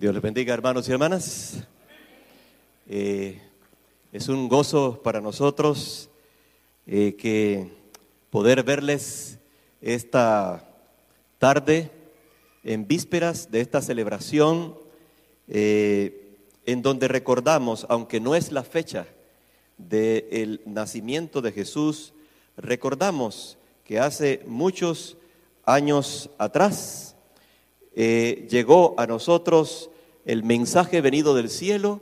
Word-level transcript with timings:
Dios 0.00 0.14
les 0.14 0.22
bendiga, 0.22 0.54
hermanos 0.54 0.88
y 0.88 0.92
hermanas. 0.92 1.62
Eh, 2.88 3.38
es 4.12 4.28
un 4.28 4.48
gozo 4.48 5.02
para 5.02 5.20
nosotros 5.20 6.08
eh, 6.86 7.16
que 7.16 7.70
poder 8.30 8.62
verles 8.62 9.38
esta 9.82 10.66
tarde 11.36 11.90
en 12.64 12.88
vísperas 12.88 13.50
de 13.50 13.60
esta 13.60 13.82
celebración 13.82 14.74
eh, 15.48 16.38
en 16.64 16.80
donde 16.80 17.06
recordamos, 17.06 17.84
aunque 17.90 18.20
no 18.20 18.34
es 18.34 18.52
la 18.52 18.62
fecha 18.62 19.06
del 19.76 20.62
nacimiento 20.64 21.42
de 21.42 21.52
Jesús, 21.52 22.14
recordamos 22.56 23.58
que 23.84 23.98
hace 23.98 24.42
muchos 24.46 25.18
años 25.66 26.30
atrás, 26.38 27.09
eh, 28.02 28.46
llegó 28.48 28.94
a 28.96 29.06
nosotros 29.06 29.90
el 30.24 30.42
mensaje 30.42 31.02
venido 31.02 31.34
del 31.34 31.50
cielo 31.50 32.00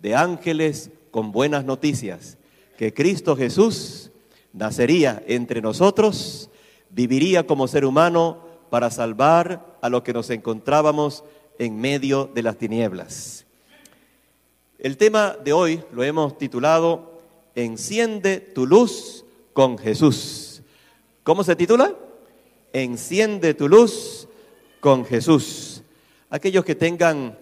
de 0.00 0.14
ángeles 0.14 0.90
con 1.10 1.32
buenas 1.32 1.64
noticias, 1.64 2.38
que 2.78 2.94
Cristo 2.94 3.34
Jesús 3.34 4.12
nacería 4.52 5.20
entre 5.26 5.60
nosotros, 5.60 6.50
viviría 6.90 7.48
como 7.48 7.66
ser 7.66 7.84
humano 7.84 8.46
para 8.70 8.92
salvar 8.92 9.76
a 9.82 9.88
los 9.88 10.02
que 10.02 10.12
nos 10.12 10.30
encontrábamos 10.30 11.24
en 11.58 11.80
medio 11.80 12.30
de 12.32 12.44
las 12.44 12.56
tinieblas. 12.56 13.44
El 14.78 14.96
tema 14.96 15.36
de 15.42 15.52
hoy 15.52 15.82
lo 15.92 16.04
hemos 16.04 16.38
titulado 16.38 17.18
Enciende 17.56 18.38
tu 18.38 18.68
luz 18.68 19.24
con 19.52 19.78
Jesús. 19.78 20.62
¿Cómo 21.24 21.42
se 21.42 21.56
titula? 21.56 21.92
Enciende 22.72 23.52
tu 23.54 23.66
luz 23.66 24.28
con 24.80 25.04
Jesús. 25.04 25.82
Aquellos 26.30 26.64
que 26.64 26.74
tengan 26.74 27.38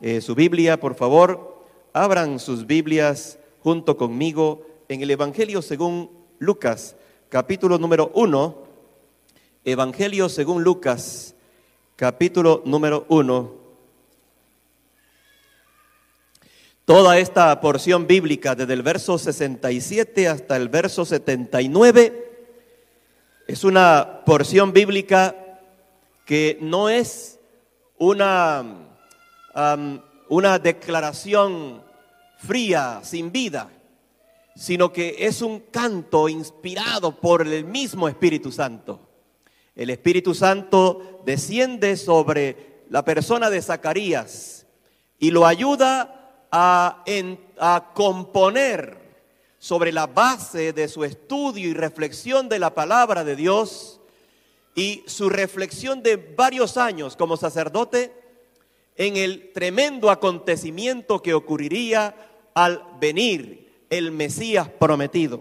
eh, 0.00 0.20
su 0.20 0.34
Biblia, 0.34 0.80
por 0.80 0.94
favor, 0.94 1.64
abran 1.92 2.38
sus 2.38 2.66
Biblias 2.66 3.38
junto 3.62 3.96
conmigo 3.96 4.66
en 4.88 5.02
el 5.02 5.10
Evangelio 5.10 5.60
según 5.60 6.10
Lucas, 6.38 6.96
capítulo 7.28 7.78
número 7.78 8.10
uno. 8.14 8.66
Evangelio 9.64 10.28
según 10.30 10.64
Lucas, 10.64 11.34
capítulo 11.96 12.62
número 12.64 13.04
uno. 13.08 13.52
Toda 16.86 17.18
esta 17.18 17.60
porción 17.60 18.06
bíblica, 18.06 18.54
desde 18.54 18.72
el 18.72 18.82
verso 18.82 19.18
67 19.18 20.26
hasta 20.26 20.56
el 20.56 20.70
verso 20.70 21.04
79, 21.04 22.46
es 23.46 23.64
una 23.64 24.22
porción 24.24 24.72
bíblica 24.72 25.34
que 26.28 26.58
no 26.60 26.90
es 26.90 27.40
una, 27.96 28.62
una 30.28 30.58
declaración 30.58 31.82
fría, 32.36 33.00
sin 33.02 33.32
vida, 33.32 33.70
sino 34.54 34.92
que 34.92 35.16
es 35.20 35.40
un 35.40 35.60
canto 35.60 36.28
inspirado 36.28 37.18
por 37.18 37.46
el 37.46 37.64
mismo 37.64 38.10
Espíritu 38.10 38.52
Santo. 38.52 39.00
El 39.74 39.88
Espíritu 39.88 40.34
Santo 40.34 41.22
desciende 41.24 41.96
sobre 41.96 42.82
la 42.90 43.06
persona 43.06 43.48
de 43.48 43.62
Zacarías 43.62 44.66
y 45.18 45.30
lo 45.30 45.46
ayuda 45.46 46.44
a, 46.52 47.04
a 47.58 47.92
componer 47.94 48.98
sobre 49.58 49.92
la 49.92 50.06
base 50.06 50.74
de 50.74 50.88
su 50.88 51.04
estudio 51.04 51.70
y 51.70 51.72
reflexión 51.72 52.50
de 52.50 52.58
la 52.58 52.74
palabra 52.74 53.24
de 53.24 53.34
Dios 53.34 53.97
y 54.78 55.02
su 55.08 55.28
reflexión 55.28 56.04
de 56.04 56.14
varios 56.14 56.76
años 56.76 57.16
como 57.16 57.36
sacerdote 57.36 58.14
en 58.94 59.16
el 59.16 59.52
tremendo 59.52 60.08
acontecimiento 60.08 61.20
que 61.20 61.34
ocurriría 61.34 62.14
al 62.54 62.84
venir 63.00 63.86
el 63.90 64.12
Mesías 64.12 64.68
prometido. 64.68 65.40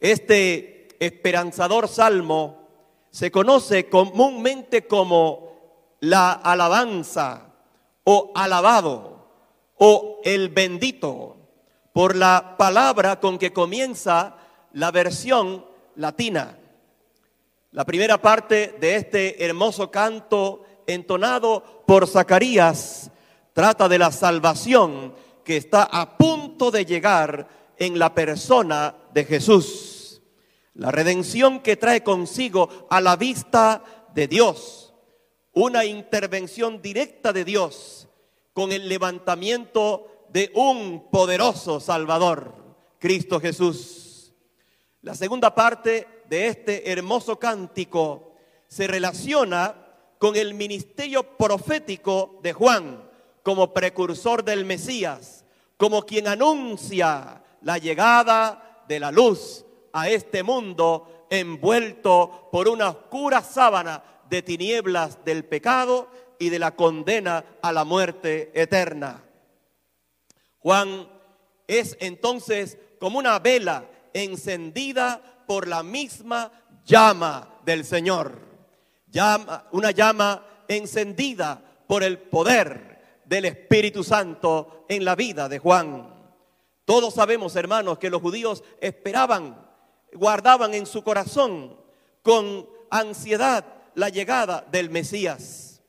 Este 0.00 0.88
esperanzador 0.98 1.86
salmo 1.86 2.66
se 3.10 3.30
conoce 3.30 3.90
comúnmente 3.90 4.86
como 4.86 5.52
la 6.00 6.32
alabanza 6.32 7.52
o 8.04 8.32
alabado 8.34 9.28
o 9.76 10.22
el 10.24 10.48
bendito 10.48 11.36
por 11.92 12.16
la 12.16 12.54
palabra 12.56 13.20
con 13.20 13.36
que 13.36 13.52
comienza 13.52 14.38
la 14.72 14.90
versión 14.90 15.66
latina. 15.96 16.56
La 17.74 17.84
primera 17.84 18.22
parte 18.22 18.76
de 18.78 18.94
este 18.94 19.44
hermoso 19.44 19.90
canto 19.90 20.62
entonado 20.86 21.82
por 21.84 22.06
Zacarías 22.06 23.10
trata 23.52 23.88
de 23.88 23.98
la 23.98 24.12
salvación 24.12 25.12
que 25.42 25.56
está 25.56 25.82
a 25.82 26.16
punto 26.16 26.70
de 26.70 26.84
llegar 26.84 27.48
en 27.76 27.98
la 27.98 28.14
persona 28.14 28.94
de 29.12 29.24
Jesús. 29.24 30.22
La 30.74 30.92
redención 30.92 31.58
que 31.58 31.76
trae 31.76 32.04
consigo 32.04 32.86
a 32.90 33.00
la 33.00 33.16
vista 33.16 33.82
de 34.14 34.28
Dios. 34.28 34.94
Una 35.52 35.84
intervención 35.84 36.80
directa 36.80 37.32
de 37.32 37.44
Dios 37.44 38.06
con 38.52 38.70
el 38.70 38.88
levantamiento 38.88 40.28
de 40.28 40.52
un 40.54 41.10
poderoso 41.10 41.80
Salvador, 41.80 42.54
Cristo 43.00 43.40
Jesús. 43.40 44.32
La 45.02 45.16
segunda 45.16 45.56
parte 45.56 46.13
de 46.28 46.48
este 46.48 46.90
hermoso 46.90 47.38
cántico 47.38 48.32
se 48.66 48.86
relaciona 48.86 49.74
con 50.18 50.36
el 50.36 50.54
ministerio 50.54 51.36
profético 51.36 52.40
de 52.42 52.52
Juan 52.52 53.10
como 53.42 53.74
precursor 53.74 54.42
del 54.42 54.64
Mesías, 54.64 55.44
como 55.76 56.02
quien 56.02 56.28
anuncia 56.28 57.42
la 57.62 57.78
llegada 57.78 58.84
de 58.88 59.00
la 59.00 59.10
luz 59.10 59.64
a 59.92 60.08
este 60.08 60.42
mundo 60.42 61.26
envuelto 61.30 62.48
por 62.50 62.68
una 62.68 62.88
oscura 62.88 63.42
sábana 63.42 64.02
de 64.28 64.42
tinieblas 64.42 65.24
del 65.24 65.44
pecado 65.44 66.08
y 66.38 66.48
de 66.48 66.58
la 66.58 66.74
condena 66.74 67.44
a 67.62 67.72
la 67.72 67.84
muerte 67.84 68.50
eterna. 68.54 69.22
Juan 70.58 71.08
es 71.66 71.96
entonces 72.00 72.78
como 72.98 73.18
una 73.18 73.38
vela 73.38 73.86
encendida 74.14 75.33
por 75.46 75.68
la 75.68 75.82
misma 75.82 76.50
llama 76.84 77.58
del 77.64 77.84
Señor. 77.84 78.40
Llama, 79.10 79.68
una 79.72 79.90
llama 79.90 80.44
encendida 80.68 81.60
por 81.86 82.02
el 82.02 82.18
poder 82.18 83.22
del 83.24 83.44
Espíritu 83.46 84.02
Santo 84.04 84.84
en 84.88 85.04
la 85.04 85.14
vida 85.14 85.48
de 85.48 85.58
Juan. 85.58 86.12
Todos 86.84 87.14
sabemos, 87.14 87.56
hermanos, 87.56 87.98
que 87.98 88.10
los 88.10 88.20
judíos 88.20 88.62
esperaban, 88.80 89.56
guardaban 90.12 90.74
en 90.74 90.86
su 90.86 91.02
corazón 91.02 91.76
con 92.22 92.68
ansiedad 92.90 93.64
la 93.94 94.08
llegada 94.08 94.66
del 94.70 94.90
Mesías. 94.90 95.82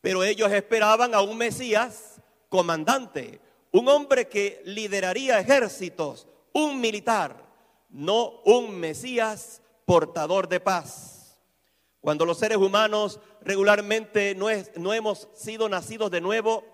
Pero 0.00 0.24
ellos 0.24 0.50
esperaban 0.50 1.14
a 1.14 1.20
un 1.20 1.36
Mesías 1.36 2.20
comandante, 2.48 3.40
un 3.72 3.88
hombre 3.88 4.28
que 4.28 4.62
lideraría 4.64 5.38
ejércitos, 5.38 6.26
un 6.52 6.80
militar 6.80 7.49
no 7.90 8.40
un 8.44 8.78
Mesías 8.78 9.62
portador 9.84 10.48
de 10.48 10.60
paz. 10.60 11.38
Cuando 12.00 12.24
los 12.24 12.38
seres 12.38 12.58
humanos 12.58 13.20
regularmente 13.42 14.34
no, 14.34 14.46
no 14.76 14.94
hemos 14.94 15.28
sido 15.34 15.68
nacidos 15.68 16.10
de 16.10 16.20
nuevo, 16.20 16.64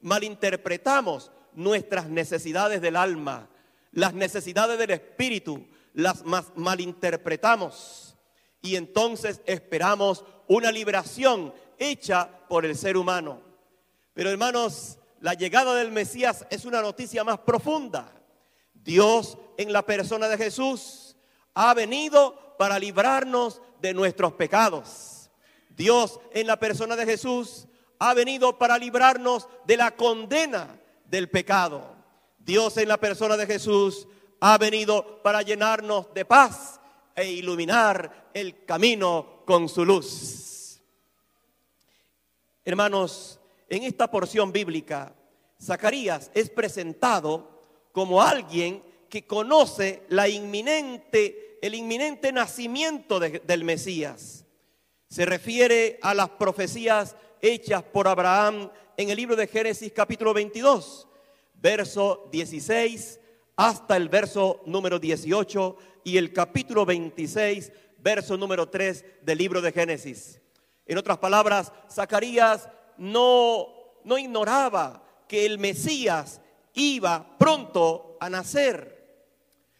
malinterpretamos 0.00 1.30
nuestras 1.52 2.08
necesidades 2.08 2.80
del 2.80 2.96
alma, 2.96 3.50
las 3.92 4.14
necesidades 4.14 4.78
del 4.78 4.90
espíritu, 4.90 5.66
las 5.92 6.24
malinterpretamos 6.54 8.16
y 8.62 8.76
entonces 8.76 9.40
esperamos 9.46 10.24
una 10.46 10.70
liberación 10.70 11.52
hecha 11.78 12.28
por 12.48 12.64
el 12.64 12.76
ser 12.76 12.96
humano. 12.96 13.42
Pero 14.14 14.30
hermanos, 14.30 14.98
la 15.20 15.34
llegada 15.34 15.74
del 15.74 15.92
Mesías 15.92 16.46
es 16.50 16.64
una 16.64 16.80
noticia 16.80 17.24
más 17.24 17.38
profunda. 17.40 18.12
Dios 18.82 19.38
en 19.56 19.72
la 19.72 19.82
persona 19.82 20.28
de 20.28 20.38
Jesús 20.38 21.16
ha 21.54 21.74
venido 21.74 22.56
para 22.58 22.78
librarnos 22.78 23.60
de 23.80 23.94
nuestros 23.94 24.32
pecados. 24.34 25.30
Dios 25.70 26.20
en 26.32 26.46
la 26.46 26.58
persona 26.58 26.96
de 26.96 27.06
Jesús 27.06 27.66
ha 27.98 28.14
venido 28.14 28.58
para 28.58 28.78
librarnos 28.78 29.48
de 29.66 29.76
la 29.76 29.92
condena 29.92 30.80
del 31.04 31.30
pecado. 31.30 31.96
Dios 32.38 32.76
en 32.76 32.88
la 32.88 32.98
persona 32.98 33.36
de 33.36 33.46
Jesús 33.46 34.06
ha 34.40 34.56
venido 34.58 35.22
para 35.22 35.42
llenarnos 35.42 36.12
de 36.14 36.24
paz 36.24 36.80
e 37.14 37.30
iluminar 37.30 38.30
el 38.32 38.64
camino 38.64 39.42
con 39.44 39.68
su 39.68 39.84
luz. 39.84 40.80
Hermanos, 42.64 43.38
en 43.68 43.82
esta 43.84 44.10
porción 44.10 44.52
bíblica, 44.52 45.14
Zacarías 45.62 46.30
es 46.34 46.48
presentado 46.48 47.59
como 47.92 48.22
alguien 48.22 48.82
que 49.08 49.26
conoce 49.26 50.02
la 50.08 50.28
inminente, 50.28 51.58
el 51.62 51.74
inminente 51.74 52.32
nacimiento 52.32 53.18
del 53.20 53.64
Mesías. 53.64 54.44
Se 55.08 55.26
refiere 55.26 55.98
a 56.02 56.14
las 56.14 56.30
profecías 56.30 57.16
hechas 57.42 57.82
por 57.82 58.06
Abraham 58.06 58.70
en 58.96 59.10
el 59.10 59.16
libro 59.16 59.34
de 59.34 59.46
Génesis 59.46 59.92
capítulo 59.92 60.32
22, 60.32 61.08
verso 61.54 62.28
16 62.30 63.20
hasta 63.56 63.96
el 63.96 64.08
verso 64.08 64.62
número 64.64 64.98
18 64.98 65.76
y 66.04 66.16
el 66.16 66.32
capítulo 66.32 66.86
26, 66.86 67.72
verso 67.98 68.36
número 68.36 68.68
3 68.68 69.04
del 69.22 69.36
libro 69.36 69.60
de 69.60 69.72
Génesis. 69.72 70.40
En 70.86 70.96
otras 70.96 71.18
palabras, 71.18 71.72
Zacarías 71.90 72.68
no, 72.96 73.68
no 74.04 74.16
ignoraba 74.16 75.04
que 75.28 75.44
el 75.44 75.58
Mesías 75.58 76.40
iba 76.74 77.38
pronto 77.38 78.16
a 78.20 78.28
nacer, 78.30 79.24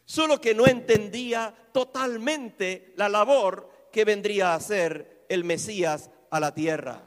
solo 0.05 0.41
que 0.41 0.53
no 0.53 0.67
entendía 0.67 1.53
totalmente 1.71 2.93
la 2.97 3.09
labor 3.09 3.69
que 3.91 4.05
vendría 4.05 4.51
a 4.51 4.55
hacer 4.55 5.25
el 5.29 5.43
Mesías 5.43 6.09
a 6.29 6.39
la 6.39 6.53
tierra. 6.53 7.03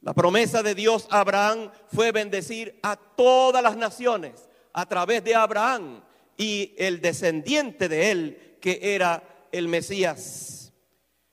La 0.00 0.12
promesa 0.12 0.62
de 0.62 0.74
Dios 0.74 1.06
a 1.10 1.20
Abraham 1.20 1.70
fue 1.86 2.12
bendecir 2.12 2.78
a 2.82 2.96
todas 2.96 3.62
las 3.62 3.76
naciones 3.76 4.48
a 4.74 4.86
través 4.86 5.24
de 5.24 5.34
Abraham 5.34 6.04
y 6.36 6.74
el 6.76 7.00
descendiente 7.00 7.88
de 7.88 8.10
él, 8.10 8.58
que 8.60 8.80
era 8.82 9.46
el 9.50 9.68
Mesías. 9.68 10.72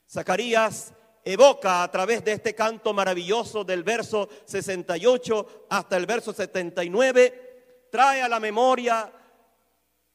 Zacarías 0.09 0.93
evoca 1.23 1.83
a 1.83 1.91
través 1.91 2.23
de 2.23 2.33
este 2.33 2.55
canto 2.55 2.93
maravilloso 2.93 3.63
del 3.63 3.83
verso 3.83 4.29
68 4.45 5.67
hasta 5.69 5.97
el 5.97 6.05
verso 6.05 6.33
79, 6.33 7.87
trae 7.91 8.21
a 8.21 8.29
la 8.29 8.39
memoria 8.39 9.11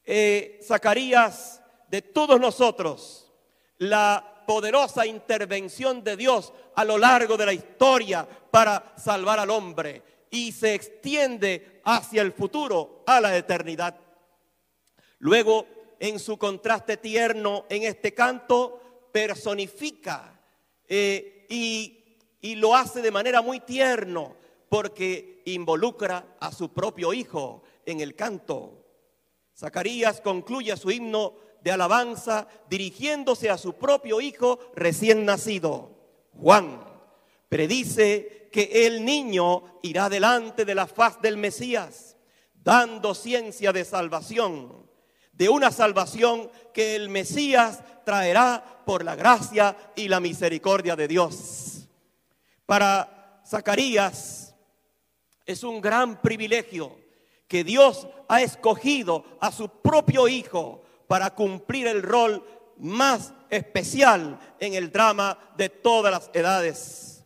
eh, 0.04 0.60
Zacarías 0.62 1.62
de 1.88 2.02
todos 2.02 2.40
nosotros 2.40 3.32
la 3.78 4.44
poderosa 4.46 5.06
intervención 5.06 6.02
de 6.02 6.16
Dios 6.16 6.52
a 6.74 6.84
lo 6.84 6.98
largo 6.98 7.36
de 7.36 7.46
la 7.46 7.52
historia 7.52 8.26
para 8.50 8.94
salvar 8.96 9.40
al 9.40 9.50
hombre 9.50 10.02
y 10.30 10.52
se 10.52 10.74
extiende 10.74 11.80
hacia 11.84 12.22
el 12.22 12.32
futuro, 12.32 13.02
a 13.06 13.20
la 13.20 13.36
eternidad. 13.36 13.96
Luego, 15.18 15.66
en 15.98 16.18
su 16.18 16.36
contraste 16.36 16.96
tierno 16.96 17.64
en 17.68 17.84
este 17.84 18.12
canto, 18.12 19.08
personifica 19.12 20.35
eh, 20.88 21.46
y, 21.48 22.16
y 22.40 22.54
lo 22.56 22.74
hace 22.74 23.02
de 23.02 23.10
manera 23.10 23.42
muy 23.42 23.60
tierno 23.60 24.36
porque 24.68 25.42
involucra 25.46 26.36
a 26.40 26.52
su 26.52 26.72
propio 26.72 27.12
hijo 27.12 27.62
en 27.84 28.00
el 28.00 28.14
canto. 28.14 28.84
Zacarías 29.56 30.20
concluye 30.20 30.76
su 30.76 30.90
himno 30.90 31.34
de 31.62 31.72
alabanza 31.72 32.46
dirigiéndose 32.68 33.50
a 33.50 33.58
su 33.58 33.74
propio 33.74 34.20
hijo 34.20 34.58
recién 34.74 35.24
nacido, 35.24 35.90
Juan. 36.38 36.84
Predice 37.48 38.48
que 38.52 38.86
el 38.86 39.04
niño 39.04 39.80
irá 39.82 40.08
delante 40.08 40.64
de 40.64 40.74
la 40.74 40.86
faz 40.86 41.20
del 41.20 41.36
Mesías, 41.36 42.16
dando 42.54 43.14
ciencia 43.14 43.72
de 43.72 43.84
salvación, 43.84 44.85
de 45.36 45.48
una 45.48 45.70
salvación 45.70 46.50
que 46.72 46.96
el 46.96 47.08
Mesías 47.08 47.82
traerá 48.04 48.82
por 48.84 49.04
la 49.04 49.14
gracia 49.14 49.76
y 49.94 50.08
la 50.08 50.20
misericordia 50.20 50.96
de 50.96 51.08
Dios. 51.08 51.88
Para 52.64 53.42
Zacarías 53.46 54.54
es 55.44 55.62
un 55.62 55.80
gran 55.80 56.20
privilegio 56.20 56.98
que 57.48 57.64
Dios 57.64 58.08
ha 58.28 58.42
escogido 58.42 59.24
a 59.40 59.52
su 59.52 59.68
propio 59.68 60.26
Hijo 60.26 60.82
para 61.06 61.34
cumplir 61.34 61.86
el 61.86 62.02
rol 62.02 62.44
más 62.78 63.32
especial 63.50 64.38
en 64.58 64.74
el 64.74 64.90
drama 64.90 65.38
de 65.56 65.68
todas 65.68 66.12
las 66.12 66.30
edades. 66.34 67.24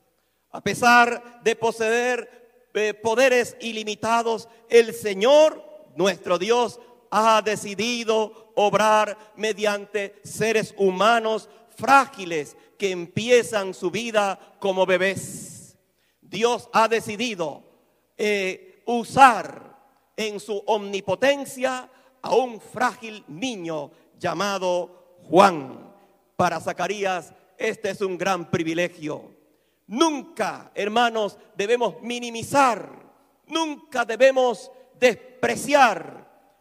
A 0.51 0.61
pesar 0.61 1.41
de 1.43 1.57
poseer 1.57 2.69
eh, 2.75 2.95
poderes 2.95 3.57
ilimitados, 3.61 4.49
el 4.69 4.95
Señor, 4.95 5.65
nuestro 5.97 6.39
Dios, 6.39 6.81
ha 7.11 7.43
decidido 7.43 8.53
obrar 8.55 9.17
mediante 9.37 10.21
seres 10.23 10.75
humanos 10.77 11.49
frágiles 11.77 12.57
que 12.79 12.91
empiezan 12.91 13.75
su 13.75 13.91
vida 13.91 14.39
como 14.59 14.87
bebés. 14.87 15.77
Dios 16.21 16.69
ha 16.73 16.89
decidido 16.89 17.63
eh, 18.17 18.83
usar 18.87 19.77
en 20.17 20.39
su 20.39 20.63
omnipotencia 20.67 21.91
a 22.23 22.35
un 22.35 22.61
frágil 22.61 23.25
niño 23.29 23.91
llamado 24.19 25.19
Juan. 25.29 25.93
Para 26.37 26.61
Zacarías 26.61 27.33
este 27.61 27.91
es 27.91 28.01
un 28.01 28.17
gran 28.17 28.51
privilegio. 28.51 29.37
Nunca, 29.87 30.71
hermanos, 30.75 31.37
debemos 31.57 32.01
minimizar, 32.01 32.89
nunca 33.47 34.05
debemos 34.07 34.71
despreciar 34.99 36.20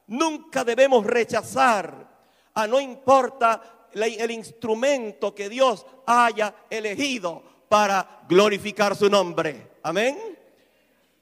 Nunca 0.09 0.63
debemos 0.63 1.05
rechazar, 1.05 2.07
a 2.53 2.67
no 2.67 2.79
importa 2.79 3.87
el 3.93 4.31
instrumento 4.31 5.33
que 5.33 5.49
Dios 5.49 5.85
haya 6.05 6.53
elegido 6.69 7.43
para 7.69 8.23
glorificar 8.27 8.95
su 8.95 9.09
nombre. 9.09 9.73
Amén. 9.83 10.37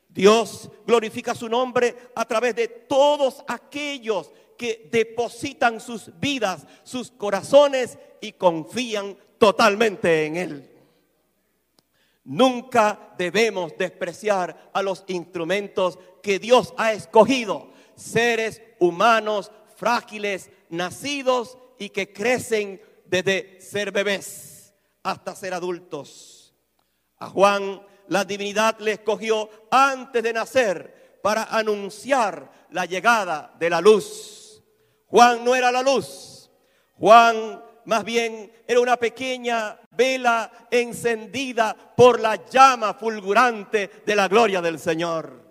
Dios 0.08 0.70
glorifica 0.86 1.36
su 1.36 1.50
nombre 1.50 1.96
a 2.16 2.26
través 2.26 2.56
de 2.56 2.68
todos 2.68 3.44
aquellos 3.48 4.32
que 4.58 4.88
depositan 4.90 5.80
sus 5.80 6.18
vidas, 6.20 6.66
sus 6.84 7.12
corazones 7.12 7.98
y 8.22 8.32
confían 8.32 9.18
totalmente 9.38 10.26
en 10.26 10.38
Él. 10.38 10.72
Nunca 12.24 13.14
debemos 13.18 13.78
despreciar 13.78 14.72
a 14.74 14.82
los 14.82 15.04
instrumentos 15.08 16.00
que 16.24 16.40
Dios 16.40 16.74
ha 16.78 16.94
escogido, 16.94 17.70
seres 17.98 18.62
humanos 18.80 19.52
frágiles, 19.76 20.50
nacidos 20.70 21.58
y 21.78 21.90
que 21.90 22.14
crecen 22.14 22.82
desde 23.06 23.60
ser 23.60 23.92
bebés 23.92 24.74
hasta 25.04 25.36
ser 25.36 25.54
adultos. 25.54 26.56
A 27.18 27.30
Juan 27.30 27.82
la 28.08 28.24
divinidad 28.24 28.80
le 28.80 28.94
escogió 28.94 29.50
antes 29.70 30.24
de 30.24 30.34
nacer 30.34 31.20
para 31.22 31.44
anunciar 31.44 32.52
la 32.72 32.86
llegada 32.86 33.54
de 33.60 33.70
la 33.70 33.82
luz. 33.82 34.64
Juan 35.08 35.44
no 35.44 35.56
era 35.56 35.72
la 35.72 35.82
luz. 35.82 36.50
Juan 36.98 37.64
más 37.86 38.04
bien 38.04 38.52
era 38.68 38.80
una 38.82 38.98
pequeña 38.98 39.80
vela 39.92 40.52
encendida 40.70 41.76
por 41.96 42.20
la 42.20 42.46
llama 42.46 42.94
fulgurante 42.94 43.90
de 44.06 44.16
la 44.16 44.28
gloria 44.28 44.62
del 44.62 44.80
Señor. 44.80 45.42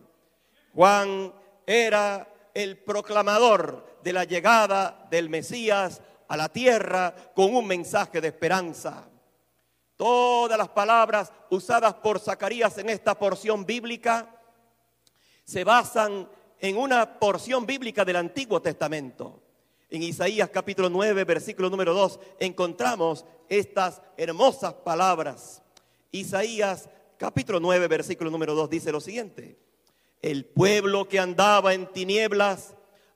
Juan 0.75 1.32
era 1.66 2.28
el 2.56 2.78
proclamador 2.78 3.84
de 4.02 4.14
la 4.14 4.25
llegada 4.25 5.06
del 5.10 5.28
Mesías 5.28 6.00
a 6.26 6.38
la 6.38 6.48
tierra 6.48 7.14
con 7.34 7.54
un 7.54 7.66
mensaje 7.66 8.18
de 8.18 8.28
esperanza. 8.28 9.10
Todas 9.94 10.56
las 10.56 10.70
palabras 10.70 11.30
usadas 11.50 11.92
por 11.92 12.18
Zacarías 12.18 12.78
en 12.78 12.88
esta 12.88 13.18
porción 13.18 13.66
bíblica 13.66 14.40
se 15.44 15.64
basan 15.64 16.30
en 16.58 16.78
una 16.78 17.18
porción 17.18 17.66
bíblica 17.66 18.06
del 18.06 18.16
Antiguo 18.16 18.62
Testamento. 18.62 19.42
En 19.90 20.02
Isaías 20.02 20.48
capítulo 20.48 20.88
9, 20.88 21.25
versículo 21.25 21.68
número 21.68 21.92
2, 21.92 22.18
encontramos 22.40 23.26
estas 23.50 24.00
hermosas 24.16 24.72
palabras. 24.72 25.62
Isaías 26.10 26.88
capítulo 27.18 27.60
9, 27.60 27.86
versículo 27.86 28.30
número 28.30 28.54
2 28.54 28.70
dice 28.70 28.90
lo 28.92 29.02
siguiente. 29.02 29.65
El 30.23 30.44
pueblo 30.44 31.08
que 31.08 31.18
andaba 31.18 31.75
en 31.75 31.87
tinieblas 31.92 32.75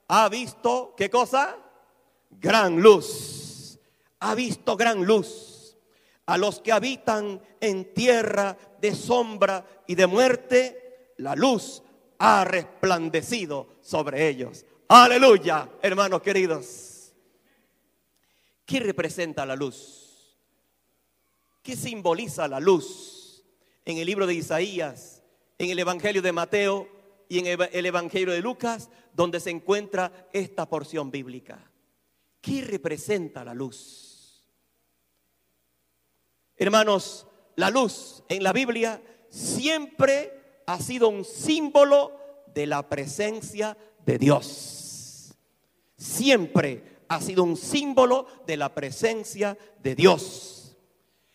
ha 0.09 0.28
visto, 0.28 0.95
¿qué 0.97 1.11
cosa? 1.11 1.57
Gran 2.30 2.80
luz. 2.80 3.78
Ha 4.21 4.35
visto 4.35 4.76
gran 4.76 5.04
luz. 5.04 5.76
A 6.26 6.38
los 6.38 6.61
que 6.61 6.73
habitan 6.73 7.40
en 7.61 7.92
tierra 7.95 8.57
de 8.80 8.95
sombra 8.95 9.64
y 9.87 9.95
de 9.95 10.07
muerte, 10.07 11.12
la 11.16 11.35
luz 11.35 11.83
ha 12.19 12.45
resplandecido 12.45 13.69
sobre 13.80 14.28
ellos. 14.28 14.64
Aleluya, 14.88 15.69
hermanos 15.83 16.23
queridos. 16.23 17.12
¿Qué 18.64 18.78
representa 18.80 19.45
la 19.45 19.57
luz? 19.57 20.37
¿Qué 21.62 21.76
simboliza 21.76 22.47
la 22.47 22.61
luz? 22.61 23.45
En 23.85 23.99
el 23.99 24.07
libro 24.07 24.26
de 24.26 24.35
Isaías, 24.35 25.20
en 25.61 25.69
el 25.69 25.79
Evangelio 25.79 26.23
de 26.23 26.33
Mateo 26.33 26.88
y 27.29 27.38
en 27.38 27.47
el 27.47 27.85
Evangelio 27.85 28.33
de 28.33 28.40
Lucas, 28.40 28.88
donde 29.12 29.40
se 29.40 29.50
encuentra 29.50 30.11
esta 30.33 30.67
porción 30.67 31.11
bíblica. 31.11 31.71
¿Qué 32.40 32.62
representa 32.62 33.45
la 33.45 33.52
luz? 33.52 34.43
Hermanos, 36.57 37.26
la 37.57 37.69
luz 37.69 38.23
en 38.31 38.43
la 38.43 38.55
Biblia 38.55 39.02
siempre 39.29 40.62
ha 40.64 40.79
sido 40.79 41.11
un 41.11 41.26
símbolo 41.26 42.19
de 42.55 42.67
la 42.67 42.88
presencia 42.88 43.76
de 44.07 44.17
Dios. 44.17 45.35
Siempre 45.95 47.02
ha 47.07 47.21
sido 47.21 47.45
un 47.45 47.59
símbolo 47.59 48.26
de 48.47 48.57
la 48.57 48.75
presencia 48.75 49.59
de 49.83 49.95
Dios. 49.95 50.75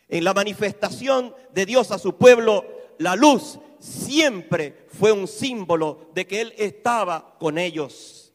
En 0.08 0.24
la 0.24 0.34
manifestación 0.34 1.36
de 1.54 1.68
Dios 1.68 1.92
a 1.92 2.00
su 2.00 2.18
pueblo, 2.18 2.75
la 3.00 3.16
luz 3.16 3.60
siempre 3.80 4.88
fue 4.88 5.12
un 5.12 5.28
símbolo 5.28 6.10
de 6.14 6.26
que 6.26 6.42
Él 6.42 6.54
estaba 6.58 7.36
con 7.38 7.58
ellos. 7.58 8.34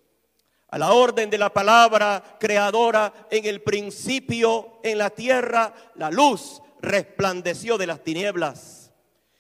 A 0.69 0.79
la 0.79 0.93
orden 0.93 1.29
de 1.31 1.39
la 1.39 1.53
palabra 1.53 2.37
creadora, 2.39 3.13
en 3.31 3.45
el 3.45 3.61
principio 3.61 4.79
en 4.85 4.99
la 4.99 5.11
tierra, 5.11 5.75
la 5.97 6.11
luz 6.11 6.63
resplandeció 6.81 7.77
de 7.77 7.89
las 7.89 8.05
tinieblas. 8.05 8.93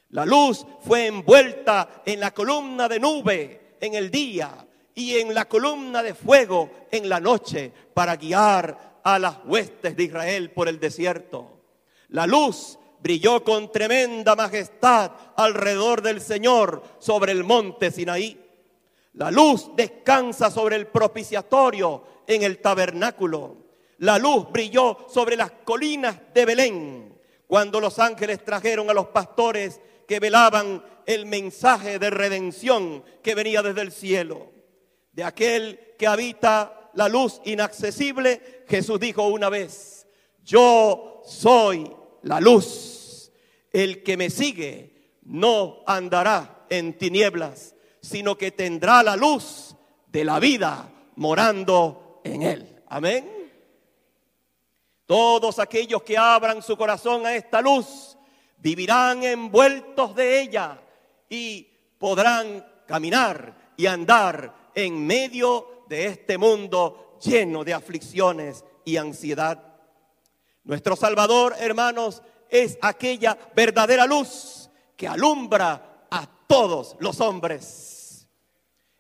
La 0.08 0.26
luz 0.26 0.66
fue 0.80 1.06
envuelta 1.06 2.02
en 2.04 2.18
la 2.18 2.32
columna 2.32 2.88
de 2.88 2.98
nube 2.98 3.76
en 3.80 3.94
el 3.94 4.10
día 4.10 4.66
y 4.92 5.18
en 5.18 5.32
la 5.32 5.44
columna 5.46 6.02
de 6.02 6.14
fuego 6.14 6.70
en 6.90 7.08
la 7.08 7.20
noche 7.20 7.72
para 7.94 8.16
guiar 8.16 9.00
a 9.04 9.18
las 9.20 9.36
huestes 9.44 9.96
de 9.96 10.02
Israel 10.02 10.50
por 10.50 10.68
el 10.68 10.80
desierto. 10.80 11.60
La 12.08 12.26
luz 12.26 12.76
brilló 13.02 13.42
con 13.42 13.72
tremenda 13.72 14.36
majestad 14.36 15.12
alrededor 15.36 16.02
del 16.02 16.20
Señor 16.20 16.82
sobre 16.98 17.32
el 17.32 17.44
monte 17.44 17.90
Sinaí. 17.90 18.38
La 19.14 19.30
luz 19.30 19.70
descansa 19.74 20.50
sobre 20.50 20.76
el 20.76 20.86
propiciatorio 20.86 22.04
en 22.26 22.42
el 22.42 22.58
tabernáculo. 22.58 23.56
La 23.98 24.18
luz 24.18 24.50
brilló 24.50 25.06
sobre 25.08 25.36
las 25.36 25.50
colinas 25.64 26.16
de 26.32 26.44
Belén 26.44 27.20
cuando 27.46 27.80
los 27.80 27.98
ángeles 27.98 28.44
trajeron 28.44 28.88
a 28.88 28.94
los 28.94 29.08
pastores 29.08 29.80
que 30.06 30.20
velaban 30.20 30.82
el 31.04 31.26
mensaje 31.26 31.98
de 31.98 32.10
redención 32.10 33.04
que 33.22 33.34
venía 33.34 33.62
desde 33.62 33.80
el 33.80 33.92
cielo. 33.92 34.52
De 35.12 35.24
aquel 35.24 35.94
que 35.98 36.06
habita 36.06 36.90
la 36.94 37.08
luz 37.08 37.40
inaccesible, 37.44 38.64
Jesús 38.68 39.00
dijo 39.00 39.26
una 39.26 39.48
vez, 39.48 40.06
yo 40.44 41.22
soy 41.24 41.92
la 42.22 42.40
luz. 42.40 43.32
El 43.72 44.02
que 44.02 44.16
me 44.16 44.30
sigue 44.30 45.18
no 45.22 45.78
andará 45.86 46.66
en 46.68 46.96
tinieblas, 46.98 47.74
sino 48.00 48.36
que 48.36 48.50
tendrá 48.50 49.02
la 49.02 49.16
luz 49.16 49.76
de 50.06 50.24
la 50.24 50.40
vida 50.40 50.90
morando 51.16 52.20
en 52.24 52.42
él. 52.42 52.82
Amén. 52.88 53.40
Todos 55.06 55.58
aquellos 55.58 56.02
que 56.02 56.16
abran 56.16 56.62
su 56.62 56.76
corazón 56.76 57.26
a 57.26 57.34
esta 57.34 57.60
luz 57.60 58.16
vivirán 58.58 59.24
envueltos 59.24 60.14
de 60.14 60.40
ella 60.40 60.80
y 61.28 61.66
podrán 61.98 62.64
caminar 62.86 63.72
y 63.76 63.86
andar 63.86 64.70
en 64.74 65.06
medio 65.06 65.84
de 65.88 66.06
este 66.06 66.38
mundo 66.38 67.18
lleno 67.22 67.64
de 67.64 67.74
aflicciones 67.74 68.64
y 68.84 68.96
ansiedad. 68.96 69.69
Nuestro 70.70 70.94
Salvador, 70.94 71.56
hermanos, 71.58 72.22
es 72.48 72.78
aquella 72.80 73.36
verdadera 73.56 74.06
luz 74.06 74.70
que 74.96 75.08
alumbra 75.08 76.06
a 76.08 76.28
todos 76.46 76.94
los 77.00 77.20
hombres. 77.20 78.28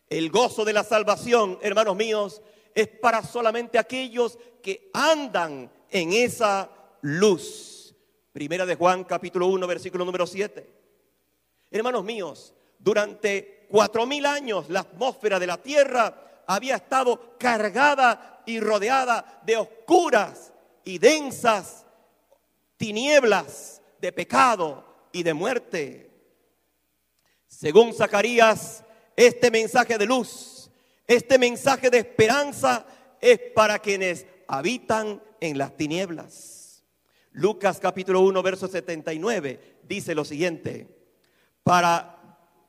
El 0.08 0.30
gozo 0.30 0.64
de 0.64 0.72
la 0.72 0.82
salvación, 0.82 1.60
hermanos 1.62 1.94
míos, 1.94 2.42
es 2.74 2.88
para 2.88 3.22
solamente 3.22 3.78
aquellos 3.78 4.36
que 4.60 4.90
andan 4.92 5.70
en 5.90 6.12
esa 6.12 6.68
luz. 7.02 7.94
Primera 8.32 8.66
de 8.66 8.74
Juan, 8.74 9.04
capítulo 9.04 9.46
1, 9.46 9.64
versículo 9.68 10.04
número 10.04 10.26
7. 10.26 10.68
Hermanos 11.70 12.02
míos, 12.02 12.52
durante 12.80 13.68
cuatro 13.70 14.06
mil 14.06 14.26
años 14.26 14.68
la 14.70 14.80
atmósfera 14.80 15.38
de 15.38 15.46
la 15.46 15.58
tierra 15.58 16.42
había 16.48 16.74
estado 16.74 17.36
cargada 17.38 18.42
y 18.44 18.58
rodeada 18.58 19.40
de 19.46 19.56
oscuras 19.56 20.49
y 20.84 20.98
densas 20.98 21.86
tinieblas 22.76 23.82
de 24.00 24.12
pecado 24.12 24.84
y 25.12 25.22
de 25.22 25.34
muerte. 25.34 26.10
Según 27.46 27.92
Zacarías, 27.92 28.84
este 29.16 29.50
mensaje 29.50 29.98
de 29.98 30.06
luz, 30.06 30.70
este 31.06 31.38
mensaje 31.38 31.90
de 31.90 31.98
esperanza 31.98 32.86
es 33.20 33.38
para 33.54 33.78
quienes 33.78 34.26
habitan 34.46 35.22
en 35.40 35.58
las 35.58 35.76
tinieblas. 35.76 36.84
Lucas 37.32 37.78
capítulo 37.80 38.20
1, 38.22 38.42
verso 38.42 38.66
79 38.66 39.80
dice 39.82 40.14
lo 40.14 40.24
siguiente, 40.24 40.88
para 41.62 42.16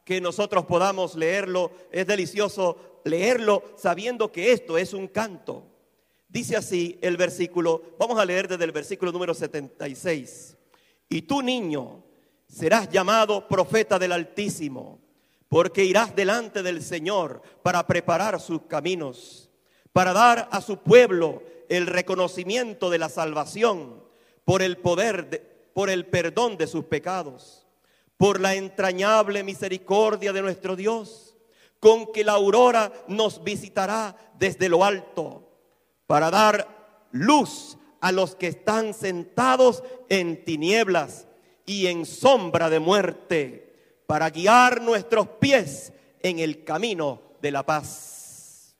que 0.04 0.20
nosotros 0.20 0.66
podamos 0.66 1.16
leerlo, 1.16 1.72
es 1.92 2.06
delicioso 2.06 3.02
leerlo 3.06 3.64
sabiendo 3.78 4.32
que 4.32 4.52
esto 4.52 4.78
es 4.78 4.94
un 4.94 5.08
canto. 5.08 5.71
Dice 6.32 6.56
así 6.56 6.98
el 7.02 7.18
versículo, 7.18 7.84
vamos 8.00 8.18
a 8.18 8.24
leer 8.24 8.48
desde 8.48 8.64
el 8.64 8.72
versículo 8.72 9.12
número 9.12 9.34
76. 9.34 10.56
Y 11.10 11.24
tú 11.24 11.42
niño 11.42 12.06
serás 12.48 12.88
llamado 12.90 13.50
profeta 13.50 14.00
del 14.00 14.14
Altísimo, 14.14 15.02
porque 15.50 15.84
irás 15.84 16.16
delante 16.16 16.64
del 16.64 16.82
Señor 16.82 17.42
para 17.62 17.86
preparar 17.86 18.40
sus 18.40 18.62
caminos, 18.62 19.50
para 19.92 20.14
dar 20.14 20.48
a 20.54 20.62
su 20.62 20.78
pueblo 20.78 21.44
el 21.68 21.86
reconocimiento 21.86 22.90
de 22.90 23.00
la 23.00 23.10
salvación 23.10 24.02
por 24.46 24.62
el 24.62 24.78
poder, 24.78 25.70
por 25.74 25.90
el 25.90 26.06
perdón 26.06 26.56
de 26.56 26.68
sus 26.68 26.86
pecados, 26.86 27.68
por 28.16 28.40
la 28.40 28.56
entrañable 28.56 29.44
misericordia 29.44 30.32
de 30.32 30.42
nuestro 30.42 30.78
Dios, 30.78 31.36
con 31.82 32.14
que 32.14 32.24
la 32.24 32.34
aurora 32.34 32.94
nos 33.10 33.44
visitará 33.44 34.16
desde 34.40 34.70
lo 34.70 34.86
alto 34.86 35.51
para 36.12 36.30
dar 36.30 37.08
luz 37.14 37.78
a 38.02 38.12
los 38.12 38.36
que 38.36 38.48
están 38.48 38.94
sentados 38.94 39.82
en 40.10 40.44
tinieblas 40.44 41.26
y 41.66 41.88
en 41.88 42.06
sombra 42.06 42.70
de 42.70 42.82
muerte, 42.82 44.04
para 44.08 44.30
guiar 44.30 44.82
nuestros 44.82 45.26
pies 45.40 45.94
en 46.22 46.40
el 46.40 46.66
camino 46.66 47.22
de 47.42 47.52
la 47.52 47.66
paz. 47.66 48.76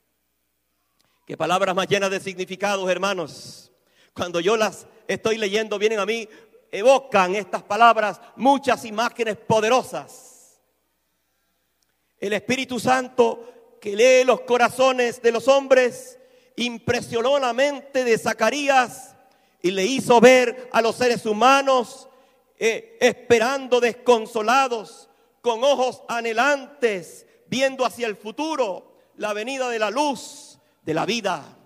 Qué 1.26 1.38
palabras 1.38 1.74
más 1.74 1.88
llenas 1.88 2.12
de 2.12 2.20
significados, 2.20 2.92
hermanos. 2.92 3.72
Cuando 4.14 4.42
yo 4.42 4.58
las 4.58 4.86
estoy 5.08 5.38
leyendo, 5.38 5.80
vienen 5.80 6.00
a 6.00 6.06
mí, 6.06 6.28
evocan 6.70 7.36
estas 7.36 7.64
palabras 7.64 8.20
muchas 8.36 8.84
imágenes 8.84 9.38
poderosas. 9.38 10.60
El 12.20 12.34
Espíritu 12.34 12.78
Santo 12.78 13.78
que 13.80 13.96
lee 13.96 14.26
los 14.26 14.42
corazones 14.42 15.22
de 15.22 15.32
los 15.32 15.48
hombres 15.48 16.18
impresionó 16.56 17.40
la 17.40 17.54
mente 17.54 18.04
de 18.04 18.18
Zacarías 18.18 19.16
y 19.62 19.72
le 19.72 19.86
hizo 19.86 20.20
ver 20.20 20.70
a 20.72 20.82
los 20.82 20.96
seres 20.96 21.26
humanos 21.26 22.08
eh, 22.58 22.98
esperando 23.00 23.80
desconsolados, 23.80 25.10
con 25.42 25.64
ojos 25.64 26.04
anhelantes, 26.08 27.26
viendo 27.48 27.86
hacia 27.86 28.06
el 28.06 28.16
futuro 28.16 28.96
la 29.18 29.34
venida 29.34 29.68
de 29.70 29.80
la 29.80 29.90
luz 29.90 30.60
de 30.84 30.94
la 30.94 31.06
vida, 31.06 31.58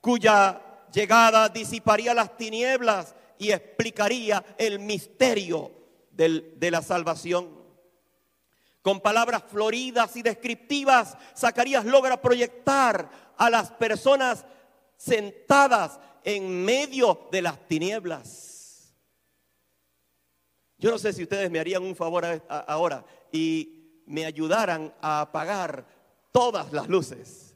cuya 0.00 0.62
llegada 0.92 1.50
disiparía 1.50 2.14
las 2.14 2.36
tinieblas 2.36 3.14
y 3.38 3.52
explicaría 3.52 4.42
el 4.56 4.78
misterio 4.78 5.70
de 6.10 6.70
la 6.70 6.82
salvación. 6.82 7.57
Con 8.88 9.02
palabras 9.02 9.42
floridas 9.46 10.16
y 10.16 10.22
descriptivas, 10.22 11.14
Zacarías 11.36 11.84
logra 11.84 12.22
proyectar 12.22 13.34
a 13.36 13.50
las 13.50 13.70
personas 13.70 14.46
sentadas 14.96 16.00
en 16.24 16.64
medio 16.64 17.28
de 17.30 17.42
las 17.42 17.68
tinieblas. 17.68 18.96
Yo 20.78 20.90
no 20.90 20.96
sé 20.96 21.12
si 21.12 21.24
ustedes 21.24 21.50
me 21.50 21.60
harían 21.60 21.82
un 21.82 21.94
favor 21.94 22.24
ahora 22.48 23.04
y 23.30 24.02
me 24.06 24.24
ayudaran 24.24 24.94
a 25.02 25.20
apagar 25.20 25.84
todas 26.32 26.72
las 26.72 26.88
luces. 26.88 27.54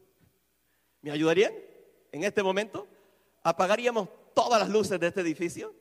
¿Me 1.01 1.13
ayudarían 1.13 1.55
en 2.13 2.25
este 2.25 2.43
momento? 2.43 2.87
¿Apagaríamos 3.43 4.07
todas 4.35 4.61
las 4.61 4.69
luces 4.69 5.01
de 5.01 5.07
este 5.07 5.23
edificio? 5.23 5.75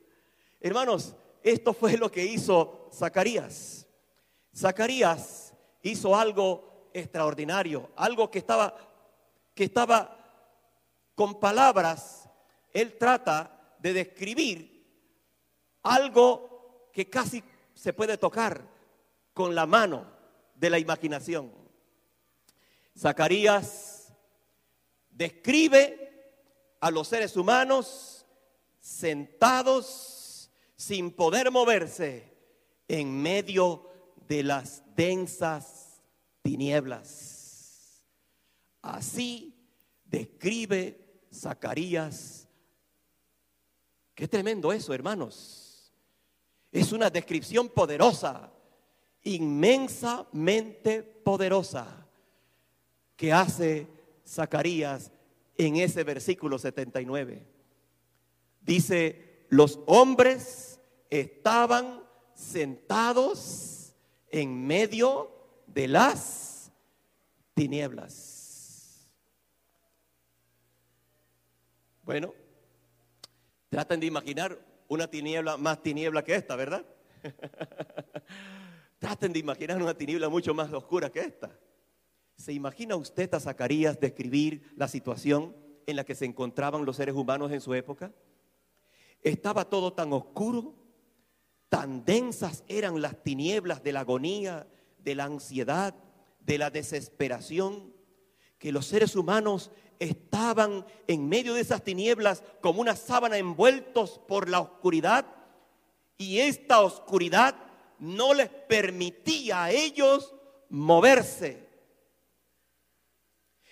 Hermanos, 0.62 1.13
esto 1.43 1.74
fue 1.74 1.98
lo 1.98 2.10
que 2.10 2.24
hizo 2.24 2.88
Zacarías. 2.93 3.80
Zacarías 4.55 5.53
hizo 5.81 6.15
algo 6.15 6.89
extraordinario, 6.93 7.89
algo 7.96 8.29
que 8.29 8.39
estaba 8.39 8.75
que 9.53 9.65
estaba 9.65 10.17
con 11.15 11.39
palabras, 11.39 12.29
él 12.74 12.98
trata 12.98 13.75
de 13.79 13.93
describir 13.93 14.72
algo 15.84 16.89
que 16.93 17.10
casi 17.10 17.43
se 17.74 17.93
puede 17.93 18.17
tocar 18.17 18.67
con 19.34 19.53
la 19.55 19.65
mano 19.65 20.05
de 20.55 20.70
la 20.70 20.79
imaginación. 20.79 21.51
Zacarías 22.98 24.13
describe 25.10 26.77
a 26.79 26.91
los 26.91 27.08
seres 27.08 27.36
humanos 27.38 28.25
sentados 28.79 30.50
sin 30.75 31.12
poder 31.12 31.51
moverse 31.51 32.36
en 32.88 33.22
medio 33.22 33.90
de 34.31 34.43
las 34.43 34.81
densas 34.95 36.01
tinieblas. 36.41 38.01
Así 38.81 39.53
describe 40.05 41.25
Zacarías. 41.33 42.47
Qué 44.15 44.29
tremendo 44.29 44.71
eso, 44.71 44.93
hermanos. 44.93 45.91
Es 46.71 46.93
una 46.93 47.09
descripción 47.09 47.67
poderosa, 47.67 48.53
inmensamente 49.23 51.03
poderosa, 51.03 52.07
que 53.17 53.33
hace 53.33 53.85
Zacarías 54.25 55.11
en 55.57 55.75
ese 55.75 56.05
versículo 56.05 56.57
79. 56.57 57.45
Dice, 58.61 59.45
los 59.50 59.77
hombres 59.88 60.79
estaban 61.09 62.01
sentados 62.33 63.80
en 64.31 64.65
medio 64.65 65.29
de 65.67 65.88
las 65.88 66.71
tinieblas. 67.53 69.09
Bueno, 72.03 72.33
traten 73.69 74.00
de 74.00 74.07
imaginar 74.07 74.57
una 74.88 75.07
tiniebla 75.07 75.57
más 75.57 75.81
tiniebla 75.81 76.23
que 76.23 76.35
esta, 76.35 76.55
¿verdad? 76.55 76.85
traten 79.00 79.31
de 79.33 79.39
imaginar 79.39 79.81
una 79.81 79.93
tiniebla 79.93 80.27
mucho 80.29 80.53
más 80.53 80.71
oscura 80.73 81.09
que 81.09 81.19
esta. 81.21 81.57
¿Se 82.35 82.53
imagina 82.53 82.95
usted 82.95 83.33
a 83.33 83.39
Zacarías 83.39 84.00
describir 84.00 84.73
la 84.75 84.88
situación 84.88 85.55
en 85.85 85.95
la 85.95 86.03
que 86.03 86.15
se 86.15 86.25
encontraban 86.25 86.85
los 86.85 86.97
seres 86.97 87.15
humanos 87.15 87.51
en 87.51 87.61
su 87.61 87.73
época? 87.73 88.11
Estaba 89.21 89.69
todo 89.69 89.93
tan 89.93 90.11
oscuro, 90.11 90.73
tan 91.72 92.04
densas 92.04 92.66
eran 92.68 93.01
las 93.01 93.24
tinieblas 93.24 93.82
de 93.82 93.94
la 93.94 94.01
agonía, 94.01 94.68
de 94.98 95.16
la 95.16 95.24
ansiedad, 95.24 95.96
de 96.42 96.58
la 96.58 96.70
desesperación, 96.70 97.96
que 98.60 98.74
los 98.74 98.86
seres 98.86 99.16
humanos 99.16 99.72
estaban 99.98 100.86
en 101.08 101.30
medio 101.30 101.54
de 101.54 101.62
esas 101.62 101.82
tinieblas 101.82 102.44
como 102.60 102.82
una 102.82 102.98
sábana 102.98 103.38
envueltos 103.38 104.20
por 104.28 104.50
la 104.50 104.60
oscuridad 104.60 105.25
y 106.18 106.40
esta 106.40 106.82
oscuridad 106.82 107.56
no 108.00 108.34
les 108.34 108.50
permitía 108.50 109.63
a 109.63 109.72
ellos 109.72 110.36
moverse 110.68 111.72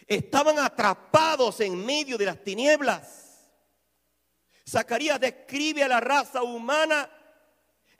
estaban 0.08 0.58
atrapados 0.58 1.60
en 1.60 1.86
medio 1.86 2.18
de 2.18 2.25
las 2.25 2.44
tinieblas. 2.44 3.51
Zacarías 4.68 5.20
describe 5.20 5.84
a 5.84 5.88
la 5.88 6.00
raza 6.00 6.41
humana 6.41 7.10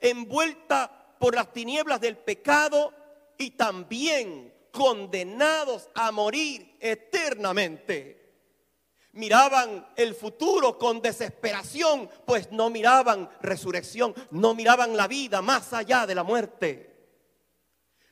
envuelta 0.00 1.14
por 1.18 1.34
las 1.34 1.52
tinieblas 1.52 2.00
del 2.00 2.16
pecado 2.16 2.92
y 3.36 3.52
también 3.52 4.52
condenados 4.72 5.88
a 5.94 6.10
morir 6.12 6.76
eternamente. 6.80 8.18
Miraban 9.12 9.88
el 9.96 10.14
futuro 10.14 10.78
con 10.78 11.02
desesperación, 11.02 12.08
pues 12.24 12.52
no 12.52 12.70
miraban 12.70 13.28
resurrección, 13.42 14.14
no 14.30 14.54
miraban 14.54 14.96
la 14.96 15.08
vida 15.08 15.42
más 15.42 15.72
allá 15.72 16.06
de 16.06 16.14
la 16.14 16.22
muerte. 16.22 16.90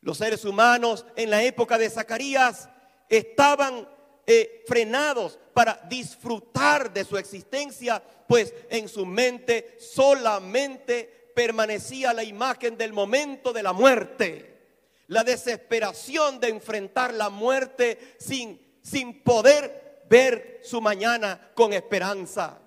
Los 0.01 0.19
seres 0.19 0.45
humanos 0.45 1.07
en 1.17 1.31
la 1.31 1.43
época 1.43 1.79
de 1.79 1.91
Zacarías 1.91 2.69
estaban 3.09 3.89
eh, 4.27 4.65
frenados 4.67 5.39
para 5.55 5.81
disfrutar 5.89 6.93
de 6.93 7.05
su 7.05 7.17
existencia, 7.17 8.03
pues 8.27 8.53
en 8.69 8.89
su 8.89 9.07
mente 9.07 9.77
solamente 9.79 11.18
permanecía 11.39 12.13
la 12.13 12.25
imagen 12.25 12.77
del 12.77 12.93
momento 12.93 13.53
de 13.53 13.63
la 13.63 13.73
muerte, 13.73 14.59
la 15.07 15.23
desesperación 15.23 16.41
de 16.41 16.49
enfrentar 16.49 17.15
la 17.15 17.31
muerte 17.31 18.17
sin, 18.19 18.61
sin 18.83 19.23
poder 19.23 20.03
ver 20.11 20.59
su 20.65 20.81
mañana 20.81 21.53
con 21.55 21.73
esperanza. 21.73 22.59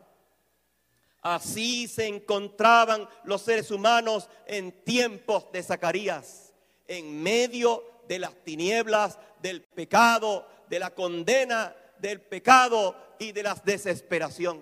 Así 1.22 1.86
se 1.90 2.08
encontraban 2.08 3.10
los 3.26 3.42
seres 3.42 3.72
humanos 3.72 4.30
en 4.48 4.72
tiempos 4.86 5.52
de 5.52 5.64
Zacarías, 5.64 6.54
en 6.88 7.22
medio 7.22 7.84
de 8.08 8.20
las 8.20 8.34
tinieblas 8.46 9.20
del 9.42 9.64
pecado, 9.64 10.48
de 10.70 10.80
la 10.80 10.92
condena 10.92 11.76
del 12.00 12.22
pecado 12.22 12.96
y 13.20 13.34
de 13.34 13.44
la 13.44 13.62
desesperación. 13.66 14.62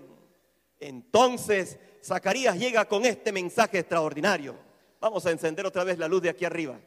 Entonces, 0.80 1.78
Zacarías 2.04 2.58
llega 2.58 2.86
con 2.86 3.06
este 3.06 3.32
mensaje 3.32 3.80
extraordinario. 3.80 4.56
Vamos 5.00 5.26
a 5.26 5.32
encender 5.32 5.66
otra 5.66 5.84
vez 5.84 5.98
la 5.98 6.08
luz 6.08 6.22
de 6.22 6.30
aquí 6.30 6.46
arriba. 6.46 6.80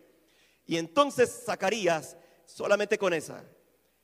Y 0.67 0.77
entonces 0.77 1.43
Zacarías, 1.45 2.17
solamente 2.45 2.99
con 2.99 3.13
esa, 3.13 3.43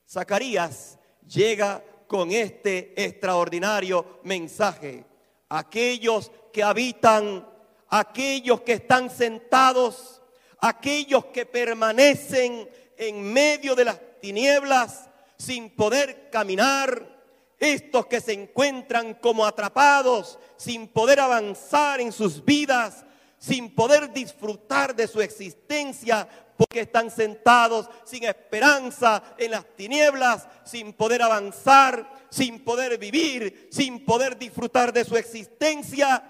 Zacarías 0.07 0.97
llega 1.27 1.83
con 2.07 2.31
este 2.31 2.93
extraordinario 3.01 4.19
mensaje. 4.23 5.05
Aquellos 5.49 6.31
que 6.51 6.63
habitan, 6.63 7.47
aquellos 7.89 8.61
que 8.61 8.73
están 8.73 9.09
sentados 9.09 10.19
aquellos 10.61 11.25
que 11.25 11.45
permanecen 11.45 12.69
en 12.97 13.33
medio 13.33 13.75
de 13.75 13.85
las 13.85 13.99
tinieblas 14.21 15.09
sin 15.37 15.69
poder 15.69 16.29
caminar, 16.29 17.18
estos 17.59 18.05
que 18.05 18.21
se 18.21 18.33
encuentran 18.33 19.15
como 19.15 19.45
atrapados, 19.45 20.39
sin 20.57 20.87
poder 20.87 21.19
avanzar 21.19 21.99
en 21.99 22.11
sus 22.11 22.43
vidas, 22.43 23.05
sin 23.37 23.73
poder 23.73 24.11
disfrutar 24.11 24.95
de 24.95 25.07
su 25.07 25.21
existencia, 25.21 26.27
porque 26.57 26.81
están 26.81 27.09
sentados 27.09 27.89
sin 28.03 28.25
esperanza 28.25 29.23
en 29.37 29.51
las 29.51 29.65
tinieblas, 29.75 30.45
sin 30.65 30.91
poder 30.93 31.21
avanzar, 31.21 32.27
sin 32.29 32.63
poder 32.65 32.97
vivir, 32.97 33.69
sin 33.71 34.03
poder 34.03 34.37
disfrutar 34.37 34.91
de 34.91 35.05
su 35.05 35.15
existencia, 35.15 36.21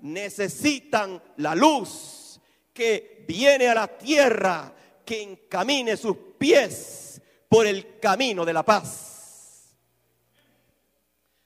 necesitan 0.00 1.22
la 1.36 1.54
luz 1.54 2.40
que 2.72 3.24
viene 3.28 3.68
a 3.68 3.74
la 3.74 3.86
tierra 3.86 4.72
que 5.04 5.22
encamine 5.22 5.96
sus 5.96 6.16
pies 6.38 7.20
por 7.48 7.66
el 7.66 7.98
camino 8.00 8.44
de 8.44 8.52
la 8.52 8.62
paz. 8.62 9.13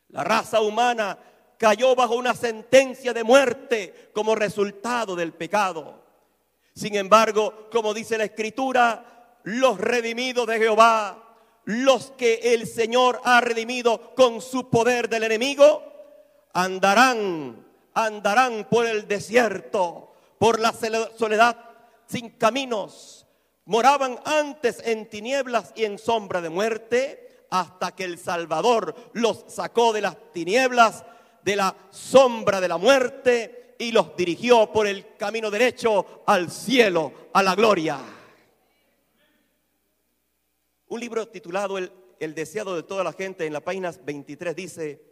La 0.08 0.24
raza 0.24 0.60
humana 0.60 1.18
cayó 1.58 1.94
bajo 1.94 2.14
una 2.14 2.34
sentencia 2.34 3.12
de 3.12 3.24
muerte 3.24 4.10
como 4.14 4.34
resultado 4.34 5.14
del 5.16 5.32
pecado. 5.32 6.02
Sin 6.74 6.94
embargo, 6.94 7.68
como 7.70 7.92
dice 7.92 8.16
la 8.16 8.24
escritura, 8.24 9.38
los 9.42 9.78
redimidos 9.78 10.46
de 10.46 10.58
Jehová, 10.58 11.24
los 11.64 12.12
que 12.12 12.54
el 12.54 12.66
Señor 12.66 13.20
ha 13.24 13.40
redimido 13.40 14.14
con 14.14 14.40
su 14.40 14.70
poder 14.70 15.08
del 15.08 15.24
enemigo, 15.24 15.82
andarán, 16.54 17.66
andarán 17.94 18.66
por 18.70 18.86
el 18.86 19.06
desierto, 19.06 20.12
por 20.38 20.60
la 20.60 20.72
soledad 20.72 21.56
sin 22.06 22.30
caminos, 22.30 23.26
moraban 23.66 24.18
antes 24.24 24.80
en 24.84 25.10
tinieblas 25.10 25.72
y 25.76 25.84
en 25.84 25.98
sombra 25.98 26.40
de 26.40 26.48
muerte, 26.48 27.27
hasta 27.50 27.94
que 27.94 28.04
el 28.04 28.18
Salvador 28.18 28.94
los 29.12 29.44
sacó 29.48 29.92
de 29.92 30.02
las 30.02 30.16
tinieblas, 30.32 31.04
de 31.42 31.56
la 31.56 31.74
sombra 31.90 32.60
de 32.60 32.68
la 32.68 32.76
muerte, 32.76 33.74
y 33.78 33.92
los 33.92 34.16
dirigió 34.16 34.72
por 34.72 34.86
el 34.86 35.16
camino 35.16 35.50
derecho 35.50 36.22
al 36.26 36.50
cielo, 36.50 37.12
a 37.32 37.42
la 37.42 37.54
gloria. 37.54 37.98
Un 40.88 41.00
libro 41.00 41.28
titulado 41.28 41.78
El, 41.78 41.92
el 42.18 42.34
deseado 42.34 42.74
de 42.74 42.82
toda 42.82 43.04
la 43.04 43.12
gente 43.12 43.46
en 43.46 43.52
la 43.52 43.60
página 43.60 43.92
23 44.02 44.56
dice, 44.56 45.02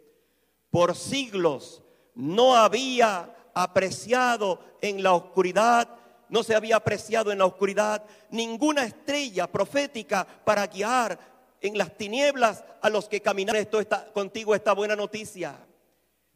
por 0.69 0.95
siglos 0.95 1.81
no 2.13 2.55
había 2.55 3.33
apreciado 3.53 4.59
en 4.81 5.01
la 5.01 5.13
oscuridad 5.13 5.97
no 6.29 6.43
se 6.43 6.55
había 6.55 6.75
apreciado 6.75 7.31
en 7.31 7.37
la 7.37 7.45
oscuridad 7.45 8.03
ninguna 8.31 8.83
estrella 8.83 9.47
profética 9.47 10.25
para 10.25 10.67
guiar 10.67 11.17
en 11.61 11.77
las 11.77 11.97
tinieblas 11.97 12.63
a 12.81 12.89
los 12.89 13.07
que 13.07 13.21
caminan. 13.21 13.55
Esto 13.55 13.79
está 13.79 14.11
contigo 14.13 14.55
esta 14.55 14.73
buena 14.73 14.95
noticia. 14.95 15.57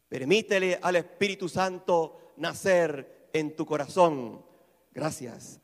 Permítele 0.08 0.78
al 0.82 0.96
Espíritu 0.96 1.48
Santo 1.48 2.32
nacer 2.36 3.28
en 3.32 3.56
tu 3.56 3.64
corazón. 3.64 4.44
Gracias. 4.92 5.60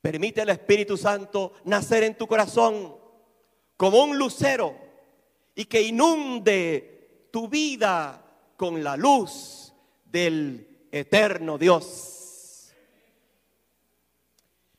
Permite 0.00 0.40
al 0.40 0.50
Espíritu 0.50 0.96
Santo 0.96 1.52
nacer 1.64 2.04
en 2.04 2.16
tu 2.16 2.26
corazón 2.26 2.96
como 3.76 4.02
un 4.02 4.18
lucero 4.18 4.76
y 5.54 5.64
que 5.66 5.82
inunde 5.82 7.28
tu 7.30 7.48
vida 7.48 8.24
con 8.56 8.82
la 8.82 8.96
luz 8.96 9.72
del 10.04 10.86
eterno 10.90 11.58
Dios. 11.58 12.72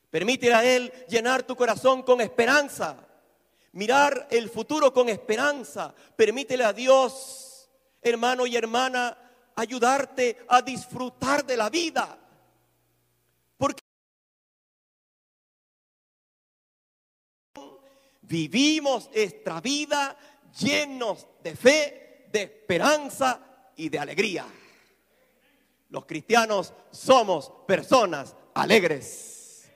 Permítele 0.09 0.53
a 0.53 0.75
Él 0.75 0.91
llenar 1.07 1.43
tu 1.43 1.55
corazón 1.55 2.03
con 2.03 2.19
esperanza. 2.19 3.07
Mirar 3.73 4.27
el 4.29 4.49
futuro 4.49 4.91
con 4.93 5.07
esperanza. 5.07 5.93
Permítele 6.15 6.63
a 6.63 6.73
Dios, 6.73 7.69
hermano 8.01 8.45
y 8.45 8.55
hermana, 8.55 9.17
ayudarte 9.55 10.45
a 10.49 10.61
disfrutar 10.61 11.45
de 11.45 11.57
la 11.57 11.69
vida. 11.69 12.17
Porque 13.57 13.81
vivimos 18.21 19.09
esta 19.13 19.61
vida 19.61 20.17
llenos 20.59 21.27
de 21.41 21.55
fe, 21.55 22.27
de 22.31 22.41
esperanza 22.43 23.71
y 23.75 23.87
de 23.87 23.99
alegría. 23.99 24.45
Los 25.89 26.05
cristianos 26.05 26.73
somos 26.91 27.51
personas 27.67 28.35
alegres, 28.53 29.69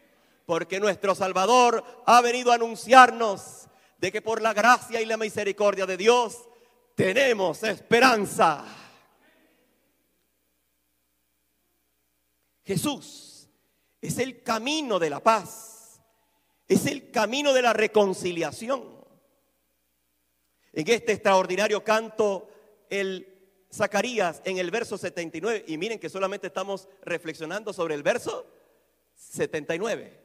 porque 0.46 0.80
nuestro 0.80 1.16
Salvador 1.16 1.84
ha 2.06 2.22
venido 2.22 2.52
a 2.52 2.56
anunciarnos 2.56 3.68
de 3.98 4.12
que 4.12 4.22
por 4.22 4.42
la 4.42 4.54
gracia 4.54 5.02
y 5.02 5.06
la 5.06 5.18
misericordia 5.18 5.86
de 5.86 5.98
Dios 5.98 6.48
tenemos 6.96 7.64
esperanza. 7.64 8.66
Jesús 12.64 13.48
es 14.02 14.18
el 14.18 14.42
camino 14.42 14.98
de 14.98 15.10
la 15.10 15.22
paz, 15.22 16.02
es 16.68 16.86
el 16.86 17.12
camino 17.12 17.54
de 17.54 17.62
la 17.62 17.74
reconciliación. 17.74 18.96
En 20.74 20.90
este 20.90 21.14
extraordinario 21.14 21.84
canto, 21.84 22.50
el 22.90 23.32
Zacarías 23.74 24.42
en 24.46 24.58
el 24.58 24.72
verso 24.72 24.98
79, 24.98 25.66
y 25.68 25.78
miren 25.78 26.00
que 26.00 26.10
solamente 26.10 26.48
estamos 26.48 26.88
reflexionando 27.02 27.74
sobre 27.74 27.96
el 27.96 28.04
verso 28.04 28.46
79. 29.16 30.22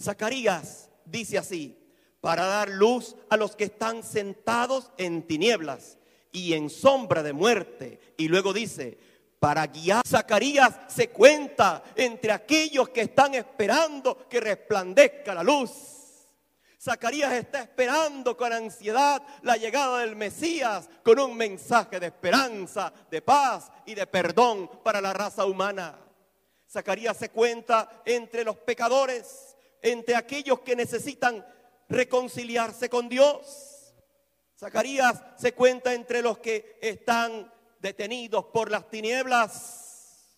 Zacarías 0.00 0.90
dice 1.04 1.38
así, 1.38 1.85
para 2.20 2.46
dar 2.46 2.68
luz 2.68 3.16
a 3.28 3.36
los 3.36 3.56
que 3.56 3.64
están 3.64 4.02
sentados 4.02 4.90
en 4.98 5.26
tinieblas 5.26 5.98
y 6.32 6.54
en 6.54 6.70
sombra 6.70 7.22
de 7.22 7.32
muerte. 7.32 8.00
Y 8.16 8.28
luego 8.28 8.52
dice, 8.52 8.98
para 9.38 9.66
guiar. 9.66 10.02
Zacarías 10.06 10.74
se 10.88 11.10
cuenta 11.10 11.82
entre 11.94 12.32
aquellos 12.32 12.88
que 12.88 13.02
están 13.02 13.34
esperando 13.34 14.28
que 14.28 14.40
resplandezca 14.40 15.34
la 15.34 15.42
luz. 15.42 15.70
Zacarías 16.80 17.32
está 17.32 17.62
esperando 17.62 18.36
con 18.36 18.52
ansiedad 18.52 19.22
la 19.42 19.56
llegada 19.56 20.00
del 20.00 20.14
Mesías 20.14 20.88
con 21.02 21.18
un 21.18 21.36
mensaje 21.36 21.98
de 21.98 22.06
esperanza, 22.06 22.92
de 23.10 23.22
paz 23.22 23.70
y 23.86 23.94
de 23.94 24.06
perdón 24.06 24.70
para 24.84 25.00
la 25.00 25.12
raza 25.12 25.46
humana. 25.46 25.98
Zacarías 26.70 27.16
se 27.16 27.30
cuenta 27.30 28.02
entre 28.04 28.44
los 28.44 28.56
pecadores, 28.58 29.56
entre 29.82 30.14
aquellos 30.14 30.60
que 30.60 30.76
necesitan 30.76 31.44
reconciliarse 31.88 32.88
con 32.88 33.08
Dios. 33.08 33.94
Zacarías 34.58 35.22
se 35.36 35.52
cuenta 35.52 35.92
entre 35.92 36.22
los 36.22 36.38
que 36.38 36.78
están 36.80 37.52
detenidos 37.80 38.46
por 38.46 38.70
las 38.70 38.88
tinieblas. 38.88 40.36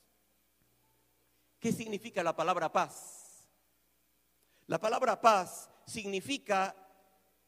¿Qué 1.60 1.72
significa 1.72 2.22
la 2.22 2.34
palabra 2.34 2.72
paz? 2.72 3.48
La 4.66 4.78
palabra 4.78 5.20
paz 5.20 5.70
significa 5.86 6.74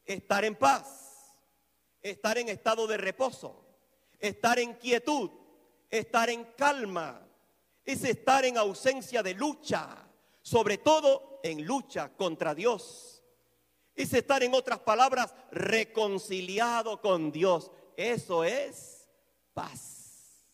estar 0.04 0.44
en 0.44 0.56
paz, 0.56 1.36
estar 2.00 2.38
en 2.38 2.48
estado 2.48 2.86
de 2.86 2.96
reposo, 2.96 3.66
estar 4.18 4.58
en 4.58 4.74
quietud, 4.74 5.30
estar 5.90 6.30
en 6.30 6.44
calma, 6.56 7.26
es 7.84 8.04
estar 8.04 8.44
en 8.44 8.56
ausencia 8.56 9.22
de 9.22 9.34
lucha, 9.34 10.08
sobre 10.42 10.78
todo 10.78 11.40
en 11.42 11.64
lucha 11.64 12.10
contra 12.16 12.54
Dios. 12.54 13.19
Es 14.00 14.14
estar, 14.14 14.42
en 14.42 14.54
otras 14.54 14.78
palabras, 14.78 15.34
reconciliado 15.50 17.02
con 17.02 17.30
Dios. 17.30 17.70
Eso 17.98 18.44
es 18.44 19.06
paz. 19.52 20.46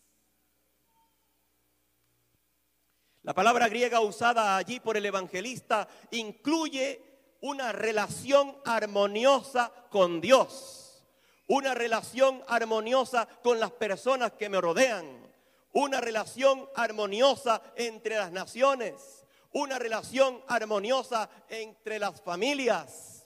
La 3.23 3.33
palabra 3.33 3.69
griega 3.69 4.01
usada 4.01 4.57
allí 4.57 4.81
por 4.81 4.97
el 4.97 5.05
evangelista 5.05 5.87
incluye 6.11 7.01
una 7.39 7.71
relación 7.71 8.57
armoniosa 8.65 9.71
con 9.91 10.19
Dios, 10.19 11.01
una 11.47 11.73
relación 11.73 12.43
armoniosa 12.49 13.29
con 13.41 13.61
las 13.61 13.71
personas 13.71 14.33
que 14.33 14.49
me 14.49 14.59
rodean, 14.59 15.25
una 15.71 16.01
relación 16.01 16.67
armoniosa 16.75 17.61
entre 17.77 18.17
las 18.17 18.33
naciones, 18.33 19.25
una 19.53 19.79
relación 19.79 20.43
armoniosa 20.49 21.29
entre 21.47 21.97
las 21.97 22.21
familias. 22.21 23.16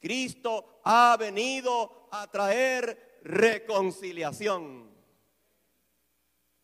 Cristo 0.00 0.80
ha 0.84 1.16
venido 1.18 2.08
a 2.10 2.30
traer 2.30 3.18
reconciliación. 3.22 4.90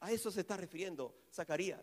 A 0.01 0.12
eso 0.12 0.31
se 0.31 0.40
está 0.40 0.57
refiriendo 0.57 1.14
Zacarías. 1.33 1.81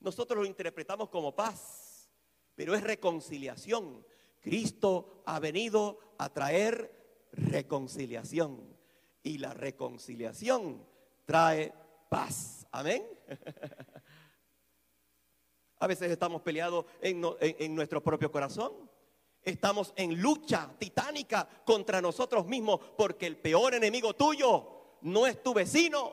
Nosotros 0.00 0.38
lo 0.38 0.46
interpretamos 0.46 1.08
como 1.10 1.34
paz, 1.34 2.08
pero 2.54 2.74
es 2.74 2.82
reconciliación. 2.82 4.04
Cristo 4.40 5.22
ha 5.26 5.38
venido 5.38 5.98
a 6.18 6.30
traer 6.30 7.28
reconciliación 7.32 8.76
y 9.22 9.38
la 9.38 9.52
reconciliación 9.52 10.86
trae 11.26 11.72
paz. 12.08 12.66
Amén. 12.72 13.06
A 15.78 15.86
veces 15.86 16.10
estamos 16.10 16.42
peleados 16.42 16.84
en, 17.00 17.74
nuestro 17.74 18.02
propio 18.02 18.30
corazón. 18.30 18.89
Estamos 19.42 19.92
en 19.96 20.20
lucha 20.20 20.70
titánica 20.78 21.48
contra 21.64 22.00
nosotros 22.00 22.46
mismos 22.46 22.80
porque 22.96 23.26
el 23.26 23.36
peor 23.36 23.74
enemigo 23.74 24.14
tuyo 24.14 24.98
no 25.02 25.26
es 25.26 25.42
tu 25.42 25.54
vecino. 25.54 26.12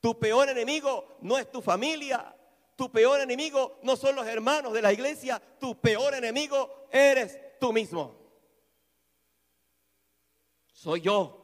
Tu 0.00 0.18
peor 0.18 0.48
enemigo 0.48 1.16
no 1.20 1.38
es 1.38 1.50
tu 1.50 1.62
familia. 1.62 2.34
Tu 2.76 2.90
peor 2.90 3.20
enemigo 3.20 3.78
no 3.82 3.96
son 3.96 4.16
los 4.16 4.26
hermanos 4.26 4.72
de 4.72 4.82
la 4.82 4.92
iglesia. 4.92 5.40
Tu 5.58 5.74
peor 5.80 6.14
enemigo 6.14 6.86
eres 6.90 7.38
tú 7.58 7.72
mismo. 7.72 8.14
Soy 10.72 11.00
yo. 11.00 11.38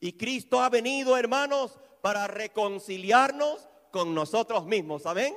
Y 0.00 0.12
Cristo 0.12 0.60
ha 0.60 0.70
venido, 0.70 1.16
hermanos, 1.16 1.78
para 2.00 2.26
reconciliarnos 2.26 3.68
con 3.90 4.14
nosotros 4.14 4.66
mismos. 4.66 5.06
Amén. 5.06 5.34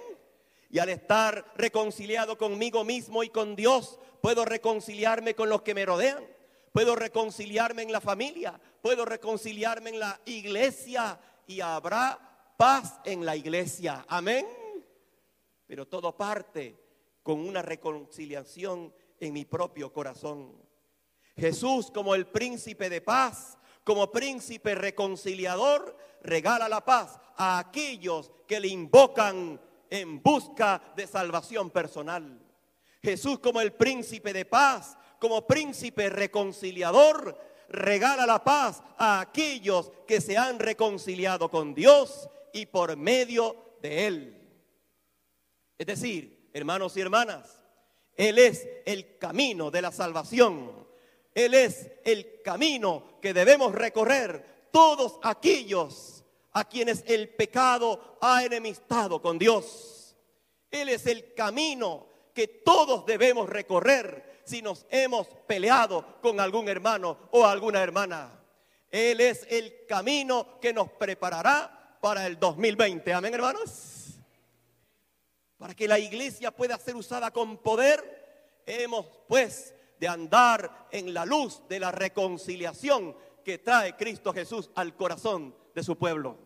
Y 0.69 0.79
al 0.79 0.89
estar 0.89 1.53
reconciliado 1.55 2.37
conmigo 2.37 2.83
mismo 2.83 3.23
y 3.23 3.29
con 3.29 3.55
Dios, 3.55 3.99
puedo 4.21 4.45
reconciliarme 4.45 5.33
con 5.35 5.49
los 5.49 5.63
que 5.63 5.73
me 5.73 5.85
rodean. 5.85 6.23
Puedo 6.71 6.95
reconciliarme 6.95 7.81
en 7.81 7.91
la 7.91 8.01
familia. 8.01 8.59
Puedo 8.81 9.03
reconciliarme 9.05 9.89
en 9.89 9.99
la 9.99 10.19
iglesia. 10.25 11.19
Y 11.47 11.61
habrá 11.61 12.19
paz 12.55 12.99
en 13.03 13.25
la 13.25 13.35
iglesia. 13.35 14.05
Amén. 14.07 14.45
Pero 15.65 15.87
todo 15.87 16.15
parte 16.15 16.77
con 17.23 17.39
una 17.39 17.63
reconciliación 17.63 18.93
en 19.19 19.33
mi 19.33 19.45
propio 19.45 19.91
corazón. 19.91 20.55
Jesús 21.35 21.89
como 21.89 22.13
el 22.13 22.27
príncipe 22.27 22.89
de 22.89 23.01
paz, 23.01 23.57
como 23.83 24.11
príncipe 24.11 24.75
reconciliador, 24.75 25.97
regala 26.21 26.69
la 26.69 26.83
paz 26.83 27.19
a 27.37 27.57
aquellos 27.57 28.31
que 28.45 28.59
le 28.59 28.67
invocan 28.67 29.59
en 29.89 30.21
busca 30.21 30.81
de 30.95 31.07
salvación 31.07 31.69
personal. 31.69 32.39
Jesús 33.01 33.39
como 33.39 33.61
el 33.61 33.73
príncipe 33.73 34.33
de 34.33 34.45
paz, 34.45 34.97
como 35.19 35.47
príncipe 35.47 36.09
reconciliador, 36.09 37.37
regala 37.69 38.25
la 38.25 38.43
paz 38.43 38.81
a 38.97 39.21
aquellos 39.21 39.91
que 40.07 40.21
se 40.21 40.37
han 40.37 40.59
reconciliado 40.59 41.49
con 41.49 41.73
Dios 41.73 42.29
y 42.53 42.65
por 42.65 42.95
medio 42.97 43.77
de 43.81 44.07
Él. 44.07 44.35
Es 45.77 45.87
decir, 45.87 46.49
hermanos 46.53 46.97
y 46.97 47.01
hermanas, 47.01 47.59
él 48.19 48.37
es 48.37 48.67
el 48.85 49.17
camino 49.17 49.71
de 49.71 49.81
la 49.81 49.93
salvación. 49.93 50.85
Él 51.33 51.53
es 51.53 51.89
el 52.03 52.41
camino 52.41 53.17
que 53.21 53.33
debemos 53.33 53.73
recorrer 53.73 54.67
todos 54.73 55.19
aquellos 55.23 56.18
a 56.53 56.65
quienes 56.67 57.03
el 57.07 57.29
pecado 57.29 58.17
ha 58.21 58.43
enemistado 58.43 59.21
con 59.21 59.37
Dios. 59.37 60.15
Él 60.71 60.89
es 60.89 61.05
el 61.05 61.33
camino 61.33 62.07
que 62.33 62.47
todos 62.47 63.05
debemos 63.05 63.49
recorrer 63.49 64.41
si 64.45 64.61
nos 64.61 64.85
hemos 64.89 65.27
peleado 65.47 66.19
con 66.21 66.39
algún 66.39 66.69
hermano 66.69 67.17
o 67.31 67.45
alguna 67.45 67.81
hermana. 67.81 68.41
Él 68.89 69.21
es 69.21 69.45
el 69.49 69.85
camino 69.87 70.59
que 70.59 70.73
nos 70.73 70.91
preparará 70.91 71.97
para 72.01 72.25
el 72.25 72.39
2020. 72.39 73.13
Amén, 73.13 73.33
hermanos 73.33 73.99
para 75.59 75.75
que 75.75 75.89
la 75.89 75.99
iglesia 75.99 76.51
pueda 76.51 76.77
ser 76.77 76.95
usada 76.95 77.31
con 77.31 77.57
poder, 77.57 78.61
hemos 78.65 79.05
pues 79.27 79.75
de 79.99 80.07
andar 80.07 80.87
en 80.89 81.13
la 81.13 81.25
luz 81.25 81.61
de 81.67 81.81
la 81.81 81.91
reconciliación 81.91 83.15
que 83.43 83.57
trae 83.57 83.97
Cristo 83.97 84.31
Jesús 84.33 84.71
al 84.73 84.95
corazón 84.95 85.53
de 85.79 85.83
su 85.83 85.97
pueblo. 85.97 86.37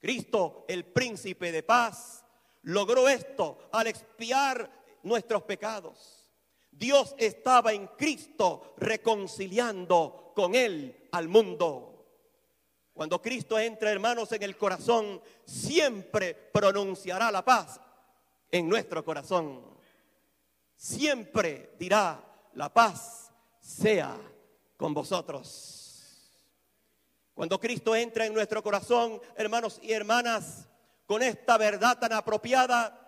Cristo, 0.00 0.64
el 0.66 0.84
príncipe 0.84 1.52
de 1.52 1.62
paz, 1.62 2.24
logró 2.62 3.08
esto 3.08 3.58
al 3.70 3.86
expiar 3.86 4.68
nuestros 5.04 5.44
pecados. 5.44 6.28
Dios 6.72 7.14
estaba 7.18 7.72
en 7.72 7.86
Cristo 7.86 8.74
reconciliando 8.78 10.32
con 10.34 10.56
Él 10.56 11.08
al 11.12 11.28
mundo. 11.28 12.08
Cuando 12.92 13.22
Cristo 13.22 13.56
entra, 13.56 13.92
hermanos, 13.92 14.32
en 14.32 14.42
el 14.42 14.56
corazón, 14.56 15.22
siempre 15.44 16.34
pronunciará 16.34 17.30
la 17.30 17.44
paz 17.44 17.80
en 18.50 18.68
nuestro 18.68 19.04
corazón. 19.04 19.62
Siempre 20.74 21.76
dirá, 21.78 22.20
la 22.54 22.74
paz 22.74 23.30
sea 23.60 24.16
con 24.76 24.92
vosotros. 24.92 25.81
Cuando 27.34 27.58
Cristo 27.58 27.96
entra 27.96 28.26
en 28.26 28.34
nuestro 28.34 28.62
corazón, 28.62 29.20
hermanos 29.36 29.78
y 29.82 29.92
hermanas, 29.92 30.68
con 31.06 31.22
esta 31.22 31.56
verdad 31.56 31.98
tan 31.98 32.12
apropiada, 32.12 32.98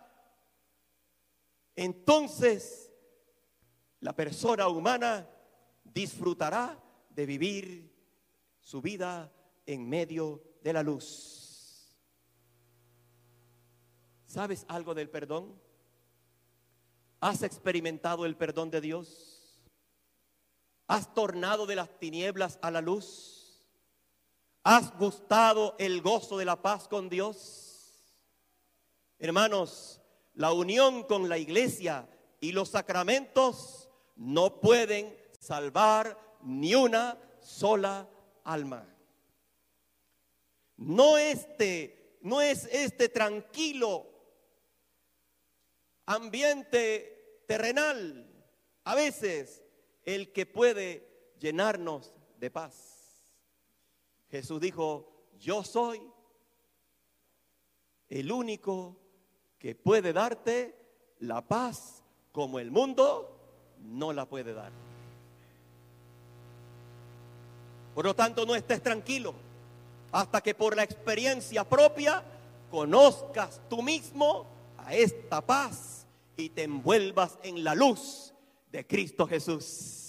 entonces 1.77 2.91
la 4.01 4.15
persona 4.15 4.69
humana 4.69 5.29
disfrutará 5.83 6.79
de 7.11 7.27
vivir 7.27 7.95
su 8.61 8.81
vida 8.81 9.31
en 9.67 9.89
medio 9.89 10.43
de 10.63 10.73
la 10.73 10.83
luz. 10.83 11.97
¿Sabes 14.27 14.65
algo 14.69 14.95
del 14.95 15.11
perdón? 15.11 15.61
¿Has 17.21 17.43
experimentado 17.43 18.27
el 18.27 18.37
perdón 18.37 18.71
de 18.71 18.81
Dios? 18.81 19.63
¿Has 20.87 21.15
tornado 21.15 21.67
de 21.67 21.77
las 21.77 21.99
tinieblas 21.99 22.59
a 22.61 22.71
la 22.71 22.81
luz? 22.81 23.44
¿Has 24.65 24.97
gustado 24.97 25.77
el 25.79 26.01
gozo 26.01 26.39
de 26.39 26.47
la 26.47 26.61
paz 26.61 26.89
con 26.89 27.11
Dios? 27.11 28.03
Hermanos, 29.19 30.01
la 30.33 30.53
unión 30.53 31.03
con 31.03 31.29
la 31.29 31.37
iglesia 31.37 32.09
y 32.41 32.53
los 32.53 32.71
sacramentos 32.71 33.91
no 34.17 34.63
pueden 34.63 35.15
salvar 35.39 36.19
ni 36.43 36.75
una 36.75 37.19
sola 37.41 38.09
alma. 38.43 38.89
No 40.79 41.19
este, 41.19 42.19
no 42.23 42.41
es 42.41 42.65
este 42.73 43.11
tranquilo 43.11 44.07
ambiente 46.07 47.43
terrenal, 47.47 48.31
a 48.85 48.95
veces 48.95 49.63
el 50.05 50.33
que 50.33 50.47
puede 50.47 51.35
llenarnos 51.39 52.15
de 52.39 52.51
paz. 52.51 52.94
Jesús 54.35 54.61
dijo, 54.61 55.07
yo 55.39 55.63
soy 55.63 56.03
el 58.09 58.33
único 58.33 58.97
que 59.61 59.77
puede 59.77 60.13
darte 60.13 60.75
la 61.21 61.41
paz 61.47 62.03
como 62.33 62.59
el 62.59 62.73
mundo 62.73 63.31
no 63.79 64.13
la 64.13 64.27
puede 64.27 64.53
dar. 64.53 64.73
Por 67.95 68.07
lo 68.07 68.17
tanto, 68.17 68.45
no 68.45 68.57
estés 68.57 68.83
tranquilo 68.83 69.35
hasta 70.11 70.41
que 70.41 70.53
por 70.53 70.75
la 70.75 70.83
experiencia 70.83 71.63
propia 71.63 72.25
conozcas 72.73 73.61
tú 73.71 73.83
mismo 73.83 74.47
a 74.79 74.97
esta 74.97 75.43
paz 75.43 76.09
y 76.37 76.49
te 76.49 76.65
envuelvas 76.65 77.39
en 77.45 77.63
la 77.63 77.77
luz 77.77 78.35
de 78.73 78.85
Cristo 78.85 79.29
Jesús. 79.29 80.04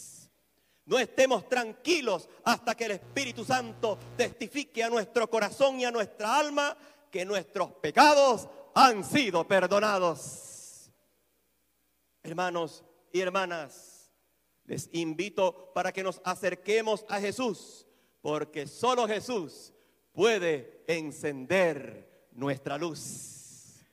No 0.85 0.99
estemos 0.99 1.49
tranquilos 1.49 2.29
hasta 2.43 2.75
que 2.75 2.85
el 2.85 2.91
Espíritu 2.91 3.43
Santo 3.43 3.97
testifique 4.15 4.83
a 4.83 4.89
nuestro 4.89 5.29
corazón 5.29 5.79
y 5.79 5.85
a 5.85 5.91
nuestra 5.91 6.37
alma 6.37 6.77
que 7.09 7.25
nuestros 7.25 7.71
pecados 7.75 8.47
han 8.75 9.03
sido 9.03 9.47
perdonados. 9.47 10.91
Hermanos 12.21 12.83
y 13.11 13.19
hermanas, 13.21 14.11
les 14.65 14.89
invito 14.93 15.71
para 15.73 15.91
que 15.91 16.03
nos 16.03 16.21
acerquemos 16.23 17.05
a 17.07 17.19
Jesús, 17.19 17.87
porque 18.21 18.67
solo 18.67 19.07
Jesús 19.07 19.73
puede 20.11 20.83
encender 20.87 22.27
nuestra 22.31 22.77
luz. 22.77 23.83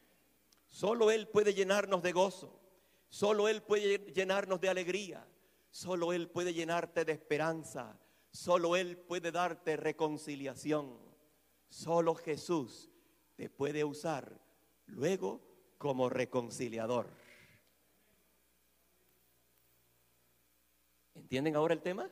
Solo 0.68 1.10
Él 1.10 1.28
puede 1.28 1.54
llenarnos 1.54 2.02
de 2.02 2.12
gozo, 2.12 2.58
solo 3.08 3.48
Él 3.48 3.62
puede 3.62 3.98
llenarnos 4.12 4.60
de 4.60 4.68
alegría, 4.68 5.26
solo 5.72 6.12
Él 6.12 6.28
puede 6.28 6.52
llenarte 6.52 7.04
de 7.04 7.12
esperanza, 7.12 7.98
solo 8.30 8.76
Él 8.76 8.98
puede 8.98 9.32
darte 9.32 9.76
reconciliación, 9.76 10.96
solo 11.68 12.14
Jesús 12.14 12.90
te 13.36 13.48
puede 13.48 13.82
usar 13.82 14.38
luego 14.86 15.40
como 15.78 16.10
reconciliador. 16.10 17.08
¿Entienden 21.14 21.56
ahora 21.56 21.72
el 21.72 21.80
tema? 21.80 22.10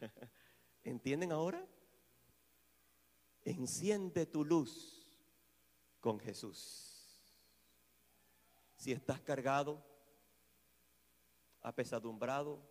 ¿Entienden 0.84 1.32
ahora? 1.32 1.66
Enciende 3.42 4.26
tu 4.26 4.44
luz 4.44 5.08
con 6.00 6.20
Jesús. 6.20 6.86
Si 8.76 8.92
estás 8.92 9.22
cargado, 9.22 9.82
apesadumbrado, 11.62 12.62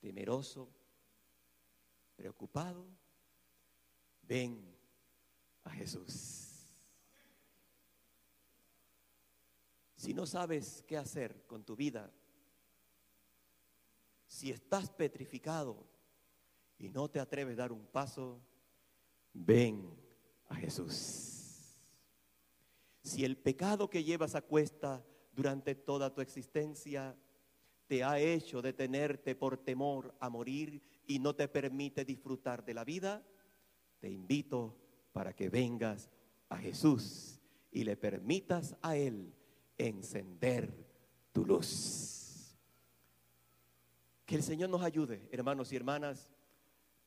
temeroso, 0.00 0.68
preocupado, 2.16 2.86
ven 4.22 4.76
a 5.64 5.70
Jesús. 5.70 6.48
Si 9.96 10.12
no 10.12 10.26
sabes 10.26 10.82
qué 10.86 10.96
hacer 10.96 11.46
con 11.46 11.64
tu 11.64 11.76
vida, 11.76 12.12
si 14.26 14.50
estás 14.50 14.90
petrificado 14.90 15.86
y 16.78 16.88
no 16.88 17.08
te 17.08 17.20
atreves 17.20 17.54
a 17.54 17.62
dar 17.62 17.72
un 17.72 17.86
paso, 17.86 18.40
ven 19.32 19.94
a 20.48 20.56
Jesús. 20.56 21.78
Si 23.02 23.24
el 23.24 23.36
pecado 23.36 23.88
que 23.90 24.02
llevas 24.02 24.34
a 24.34 24.42
cuesta 24.42 25.04
durante 25.32 25.74
toda 25.74 26.12
tu 26.12 26.20
existencia 26.20 27.16
te 27.92 28.02
ha 28.02 28.18
hecho 28.18 28.62
detenerte 28.62 29.34
por 29.34 29.58
temor 29.58 30.14
a 30.18 30.30
morir 30.30 30.82
y 31.06 31.18
no 31.18 31.34
te 31.34 31.46
permite 31.46 32.06
disfrutar 32.06 32.64
de 32.64 32.72
la 32.72 32.84
vida, 32.84 33.22
te 34.00 34.08
invito 34.08 34.74
para 35.12 35.34
que 35.34 35.50
vengas 35.50 36.08
a 36.48 36.56
Jesús 36.56 37.38
y 37.70 37.84
le 37.84 37.98
permitas 37.98 38.74
a 38.80 38.96
Él 38.96 39.34
encender 39.76 40.72
tu 41.32 41.44
luz. 41.44 42.56
Que 44.24 44.36
el 44.36 44.42
Señor 44.42 44.70
nos 44.70 44.80
ayude, 44.80 45.28
hermanos 45.30 45.70
y 45.70 45.76
hermanas, 45.76 46.32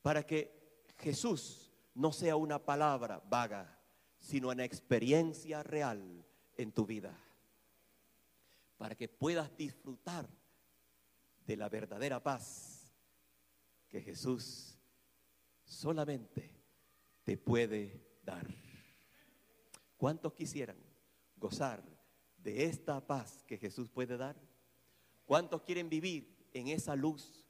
para 0.03 0.21
que 0.21 0.83
Jesús 0.99 1.73
no 1.95 2.11
sea 2.11 2.35
una 2.35 2.63
palabra 2.63 3.23
vaga, 3.27 3.81
sino 4.19 4.49
una 4.49 4.65
experiencia 4.65 5.63
real 5.63 6.23
en 6.57 6.71
tu 6.71 6.85
vida. 6.85 7.19
Para 8.77 8.93
que 8.93 9.07
puedas 9.09 9.57
disfrutar 9.57 10.29
de 11.45 11.57
la 11.57 11.69
verdadera 11.69 12.21
paz 12.21 12.93
que 13.89 14.01
Jesús 14.01 14.77
solamente 15.63 16.51
te 17.23 17.37
puede 17.37 18.01
dar. 18.23 18.47
¿Cuántos 19.97 20.33
quisieran 20.33 20.77
gozar 21.37 21.83
de 22.37 22.65
esta 22.65 23.05
paz 23.05 23.43
que 23.47 23.57
Jesús 23.57 23.89
puede 23.89 24.17
dar? 24.17 24.35
¿Cuántos 25.25 25.61
quieren 25.63 25.89
vivir 25.89 26.35
en 26.53 26.67
esa 26.67 26.95
luz 26.95 27.45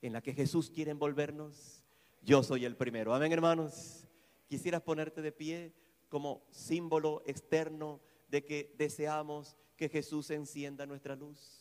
en 0.00 0.12
la 0.12 0.22
que 0.22 0.32
Jesús 0.32 0.70
quiere 0.70 0.90
envolvernos? 0.90 1.82
Yo 2.22 2.42
soy 2.42 2.64
el 2.64 2.76
primero. 2.76 3.14
Amén, 3.14 3.32
hermanos. 3.32 4.06
Quisieras 4.46 4.82
ponerte 4.82 5.22
de 5.22 5.32
pie 5.32 5.74
como 6.08 6.46
símbolo 6.50 7.22
externo 7.26 8.00
de 8.28 8.44
que 8.44 8.74
deseamos 8.78 9.56
que 9.76 9.88
Jesús 9.88 10.30
encienda 10.30 10.86
nuestra 10.86 11.16
luz. 11.16 11.59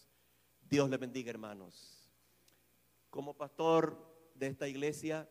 Dios 0.69 0.87
le 0.87 0.97
bendiga, 0.97 1.31
hermanos. 1.31 2.07
Como 3.09 3.35
pastor 3.35 4.31
de 4.35 4.47
esta 4.47 4.67
iglesia, 4.67 5.27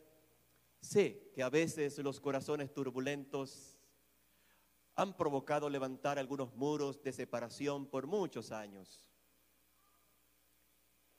sé 0.81 1.31
que 1.33 1.45
a 1.45 1.49
veces 1.49 1.97
los 1.99 2.19
corazones 2.19 2.75
turbulentos 2.75 3.79
han 4.97 5.17
provocado 5.17 5.71
levantar 5.71 6.19
algunos 6.19 6.53
muros 6.57 7.01
de 7.05 7.13
separación 7.13 7.87
por 7.87 8.09
muchos 8.09 8.51
años. 8.51 9.09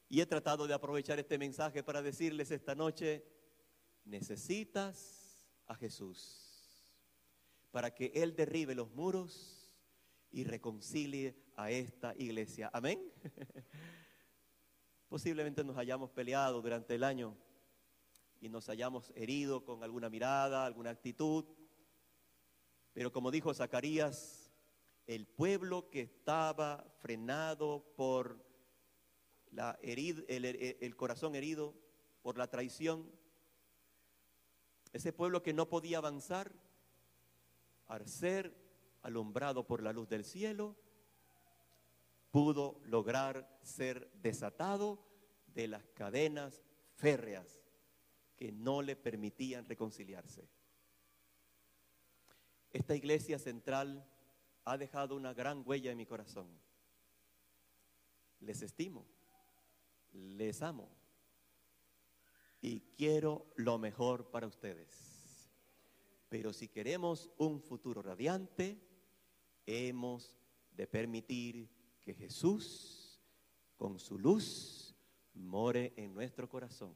Y 0.09 0.19
he 0.19 0.25
tratado 0.25 0.67
de 0.67 0.73
aprovechar 0.73 1.17
este 1.17 1.37
mensaje 1.37 1.81
para 1.81 2.01
decirles 2.01 2.51
esta 2.51 2.75
noche, 2.75 3.23
necesitas 4.03 5.47
a 5.65 5.75
Jesús 5.75 6.49
para 7.71 7.93
que 7.93 8.11
Él 8.15 8.35
derribe 8.35 8.75
los 8.75 8.91
muros 8.91 9.71
y 10.29 10.43
reconcilie 10.43 11.37
a 11.55 11.71
esta 11.71 12.13
iglesia. 12.17 12.69
Amén. 12.73 12.99
Posiblemente 15.09 15.63
nos 15.63 15.75
hayamos 15.75 16.11
peleado 16.11 16.61
durante 16.61 16.93
el 16.93 17.03
año 17.03 17.35
y 18.39 18.47
nos 18.47 18.69
hayamos 18.69 19.11
herido 19.15 19.65
con 19.65 19.83
alguna 19.83 20.07
mirada, 20.07 20.65
alguna 20.65 20.91
actitud. 20.91 21.45
Pero 22.93 23.11
como 23.11 23.31
dijo 23.31 23.51
Zacarías, 23.53 24.51
el 25.07 25.25
pueblo 25.25 25.89
que 25.89 26.01
estaba 26.01 26.85
frenado 26.99 27.91
por 27.95 28.45
la 29.49 29.79
el, 29.81 30.95
corazón 30.95 31.33
herido, 31.33 31.73
por 32.21 32.37
la 32.37 32.47
traición, 32.47 33.11
ese 34.93 35.11
pueblo 35.11 35.41
que 35.41 35.53
no 35.53 35.67
podía 35.67 35.97
avanzar, 35.97 36.53
al 37.87 38.07
ser 38.07 38.53
alumbrado 39.01 39.65
por 39.65 39.81
la 39.81 39.91
luz 39.91 40.07
del 40.07 40.23
cielo, 40.23 40.75
pudo 42.31 42.79
lograr 42.85 43.59
ser 43.63 44.11
desatado 44.21 45.05
de 45.47 45.67
las 45.67 45.87
cadenas 45.89 46.61
férreas 46.95 47.59
que 48.35 48.51
no 48.51 48.81
le 48.81 48.95
permitían 48.95 49.67
reconciliarse. 49.67 50.47
Esta 52.71 52.95
iglesia 52.95 53.39
central 53.39 54.07
ha 54.65 54.77
dejado 54.77 55.15
una 55.15 55.33
gran 55.33 55.63
huella 55.65 55.91
en 55.91 55.97
mi 55.97 56.05
corazón. 56.05 56.47
Les 58.39 58.61
estimo, 58.61 59.05
les 60.13 60.61
amo 60.61 60.89
y 62.61 62.81
quiero 62.95 63.47
lo 63.55 63.77
mejor 63.77 64.29
para 64.29 64.47
ustedes. 64.47 65.49
Pero 66.29 66.53
si 66.53 66.67
queremos 66.67 67.31
un 67.37 67.61
futuro 67.61 68.01
radiante, 68.01 68.79
hemos 69.65 70.37
de 70.71 70.87
permitir 70.87 71.69
que 72.09 72.15
Jesús, 72.15 73.21
con 73.77 73.99
su 73.99 74.17
luz, 74.17 74.95
more 75.35 75.93
en 75.95 76.11
nuestro 76.11 76.49
corazón 76.49 76.91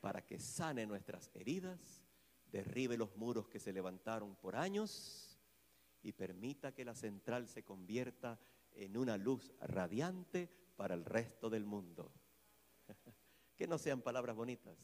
para 0.00 0.24
que 0.24 0.38
sane 0.38 0.86
nuestras 0.86 1.30
heridas, 1.34 2.02
derribe 2.50 2.96
los 2.96 3.14
muros 3.14 3.46
que 3.46 3.60
se 3.60 3.74
levantaron 3.74 4.34
por 4.36 4.56
años 4.56 5.38
y 6.02 6.12
permita 6.12 6.72
que 6.72 6.86
la 6.86 6.94
central 6.94 7.46
se 7.46 7.62
convierta 7.62 8.40
en 8.72 8.96
una 8.96 9.18
luz 9.18 9.52
radiante 9.60 10.48
para 10.76 10.94
el 10.94 11.04
resto 11.04 11.50
del 11.50 11.66
mundo. 11.66 12.10
que 13.56 13.66
no 13.66 13.76
sean 13.76 14.00
palabras 14.00 14.34
bonitas, 14.34 14.78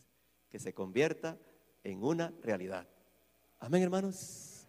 que 0.50 0.58
se 0.58 0.74
convierta 0.74 1.38
en 1.84 2.04
una 2.04 2.34
realidad. 2.42 2.87
Amén, 3.61 3.82
hermanos. 3.82 4.68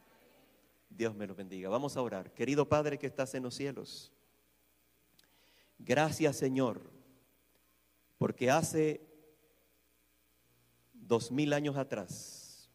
Dios 0.88 1.14
me 1.16 1.28
los 1.28 1.36
bendiga. 1.36 1.68
Vamos 1.68 1.98
a 1.98 2.02
orar. 2.02 2.34
Querido 2.34 2.70
Padre 2.70 2.98
que 2.98 3.08
estás 3.08 3.36
en 3.36 3.44
los 3.44 3.56
cielos, 3.56 4.14
gracias 5.80 6.36
Señor, 6.36 6.92
porque 8.18 8.52
hace 8.52 9.02
dos 10.94 11.32
mil 11.32 11.54
años 11.54 11.76
atrás, 11.78 12.70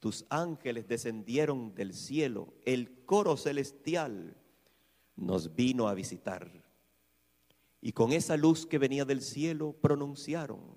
tus 0.00 0.26
ángeles 0.28 0.88
descendieron 0.88 1.74
del 1.74 1.94
cielo, 1.94 2.52
el 2.64 3.04
coro 3.04 3.36
celestial 3.36 4.36
nos 5.14 5.54
vino 5.54 5.88
a 5.88 5.94
visitar. 5.94 6.64
Y 7.80 7.92
con 7.92 8.12
esa 8.12 8.36
luz 8.36 8.66
que 8.66 8.78
venía 8.78 9.04
del 9.04 9.22
cielo 9.22 9.72
pronunciaron 9.80 10.76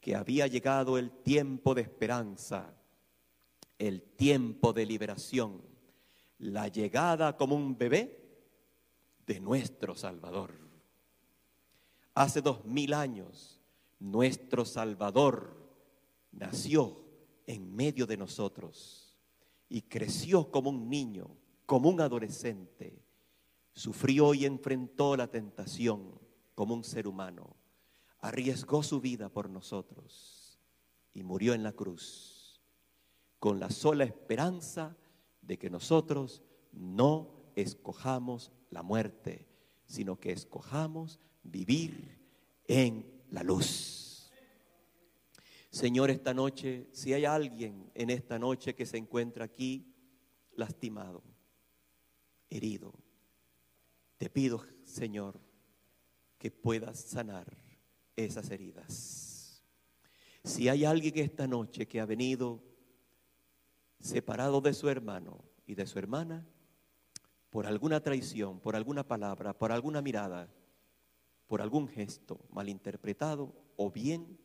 que 0.00 0.16
había 0.16 0.46
llegado 0.46 0.98
el 0.98 1.10
tiempo 1.10 1.74
de 1.74 1.82
esperanza, 1.82 2.74
el 3.78 4.02
tiempo 4.02 4.72
de 4.72 4.86
liberación, 4.86 5.62
la 6.38 6.68
llegada 6.68 7.36
como 7.36 7.54
un 7.54 7.76
bebé 7.76 8.21
de 9.26 9.40
nuestro 9.40 9.94
Salvador. 9.94 10.58
Hace 12.14 12.42
dos 12.42 12.64
mil 12.64 12.92
años, 12.94 13.60
nuestro 13.98 14.64
Salvador 14.64 15.56
nació 16.32 17.00
en 17.46 17.74
medio 17.74 18.06
de 18.06 18.16
nosotros 18.16 19.16
y 19.68 19.82
creció 19.82 20.50
como 20.50 20.70
un 20.70 20.88
niño, 20.88 21.36
como 21.66 21.88
un 21.88 22.00
adolescente. 22.00 23.02
Sufrió 23.72 24.34
y 24.34 24.44
enfrentó 24.44 25.16
la 25.16 25.28
tentación 25.28 26.20
como 26.54 26.74
un 26.74 26.84
ser 26.84 27.06
humano. 27.06 27.56
Arriesgó 28.18 28.82
su 28.82 29.00
vida 29.00 29.28
por 29.30 29.48
nosotros 29.48 30.58
y 31.14 31.22
murió 31.22 31.54
en 31.54 31.62
la 31.62 31.72
cruz 31.72 32.42
con 33.42 33.58
la 33.58 33.70
sola 33.70 34.04
esperanza 34.04 34.96
de 35.40 35.58
que 35.58 35.68
nosotros 35.68 36.42
no 36.70 37.41
escojamos 37.56 38.52
la 38.70 38.82
muerte, 38.82 39.48
sino 39.86 40.18
que 40.18 40.32
escojamos 40.32 41.20
vivir 41.42 42.18
en 42.66 43.22
la 43.30 43.42
luz. 43.42 44.30
Señor, 45.70 46.10
esta 46.10 46.34
noche, 46.34 46.88
si 46.92 47.14
hay 47.14 47.24
alguien 47.24 47.90
en 47.94 48.10
esta 48.10 48.38
noche 48.38 48.74
que 48.74 48.84
se 48.84 48.98
encuentra 48.98 49.46
aquí 49.46 49.94
lastimado, 50.54 51.22
herido, 52.50 52.92
te 54.18 54.28
pido, 54.28 54.64
Señor, 54.84 55.40
que 56.38 56.50
puedas 56.50 57.00
sanar 57.00 57.56
esas 58.16 58.50
heridas. 58.50 59.62
Si 60.44 60.68
hay 60.68 60.84
alguien 60.84 61.18
esta 61.18 61.46
noche 61.46 61.88
que 61.88 62.00
ha 62.00 62.06
venido 62.06 62.62
separado 64.00 64.60
de 64.60 64.74
su 64.74 64.88
hermano 64.88 65.44
y 65.66 65.74
de 65.74 65.86
su 65.86 65.98
hermana, 65.98 66.46
por 67.52 67.66
alguna 67.66 68.00
traición, 68.00 68.58
por 68.58 68.74
alguna 68.74 69.06
palabra, 69.06 69.52
por 69.52 69.70
alguna 69.70 70.02
mirada, 70.02 70.48
por 71.46 71.60
algún 71.60 71.86
gesto 71.86 72.40
malinterpretado 72.50 73.54
o 73.76 73.92
bien 73.92 74.40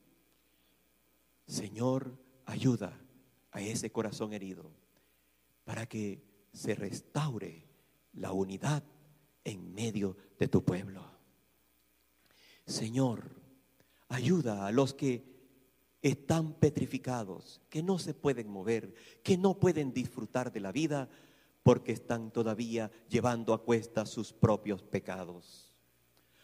Señor, 1.47 2.19
ayuda 2.45 2.99
a 3.51 3.61
ese 3.61 3.89
corazón 3.89 4.33
herido 4.33 4.69
para 5.63 5.85
que 5.85 6.21
se 6.51 6.75
restaure 6.75 7.65
la 8.13 8.33
unidad 8.33 8.83
en 9.45 9.73
medio 9.73 10.17
de 10.37 10.49
tu 10.49 10.63
pueblo. 10.65 11.09
Señor, 12.65 13.31
ayuda 14.09 14.67
a 14.67 14.71
los 14.71 14.93
que 14.93 15.23
están 16.01 16.53
petrificados, 16.53 17.61
que 17.69 17.81
no 17.81 17.97
se 17.97 18.13
pueden 18.13 18.49
mover, 18.49 18.93
que 19.23 19.37
no 19.37 19.57
pueden 19.57 19.93
disfrutar 19.93 20.51
de 20.51 20.59
la 20.59 20.73
vida 20.73 21.09
porque 21.67 21.91
están 21.91 22.31
todavía 22.31 22.89
llevando 23.09 23.53
a 23.53 23.61
cuesta 23.61 24.05
sus 24.05 24.31
propios 24.31 24.83
pecados. 24.83 25.75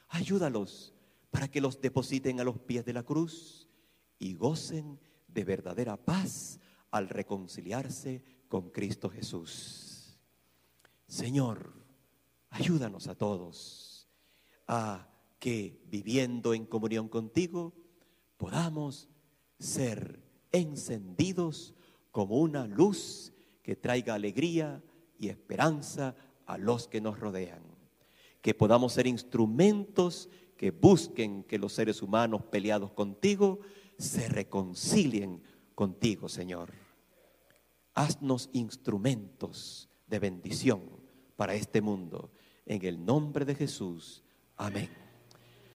Ayúdalos 0.09 0.93
para 1.31 1.47
que 1.47 1.61
los 1.61 1.79
depositen 1.79 2.41
a 2.41 2.43
los 2.43 2.59
pies 2.59 2.83
de 2.83 2.91
la 2.91 3.03
cruz 3.03 3.69
y 4.19 4.33
gocen 4.33 4.99
de 5.29 5.45
verdadera 5.45 5.95
paz 5.95 6.59
al 6.91 7.07
reconciliarse 7.07 8.21
con 8.49 8.69
Cristo 8.69 9.09
Jesús. 9.09 10.19
Señor, 11.07 11.71
ayúdanos 12.49 13.07
a 13.07 13.15
todos 13.15 14.09
a 14.67 15.07
que 15.39 15.85
viviendo 15.85 16.53
en 16.53 16.65
comunión 16.65 17.07
contigo 17.07 17.73
podamos 18.35 19.07
ser 19.57 20.21
encendidos 20.51 21.75
como 22.11 22.41
una 22.41 22.67
luz 22.67 23.31
que 23.61 23.77
traiga 23.77 24.15
alegría 24.15 24.83
y 25.23 25.29
esperanza 25.29 26.15
a 26.45 26.57
los 26.57 26.87
que 26.87 26.99
nos 26.99 27.19
rodean. 27.19 27.63
Que 28.41 28.53
podamos 28.53 28.93
ser 28.93 29.07
instrumentos 29.07 30.29
que 30.57 30.71
busquen 30.71 31.43
que 31.43 31.57
los 31.57 31.73
seres 31.73 32.01
humanos 32.01 32.43
peleados 32.43 32.91
contigo 32.91 33.59
se 33.97 34.27
reconcilien 34.27 35.41
contigo, 35.75 36.27
Señor. 36.27 36.73
Haznos 37.93 38.49
instrumentos 38.53 39.89
de 40.07 40.19
bendición 40.19 40.81
para 41.35 41.55
este 41.55 41.81
mundo. 41.81 42.31
En 42.65 42.83
el 42.85 43.03
nombre 43.03 43.45
de 43.45 43.55
Jesús. 43.55 44.23
Amén. 44.57 45.02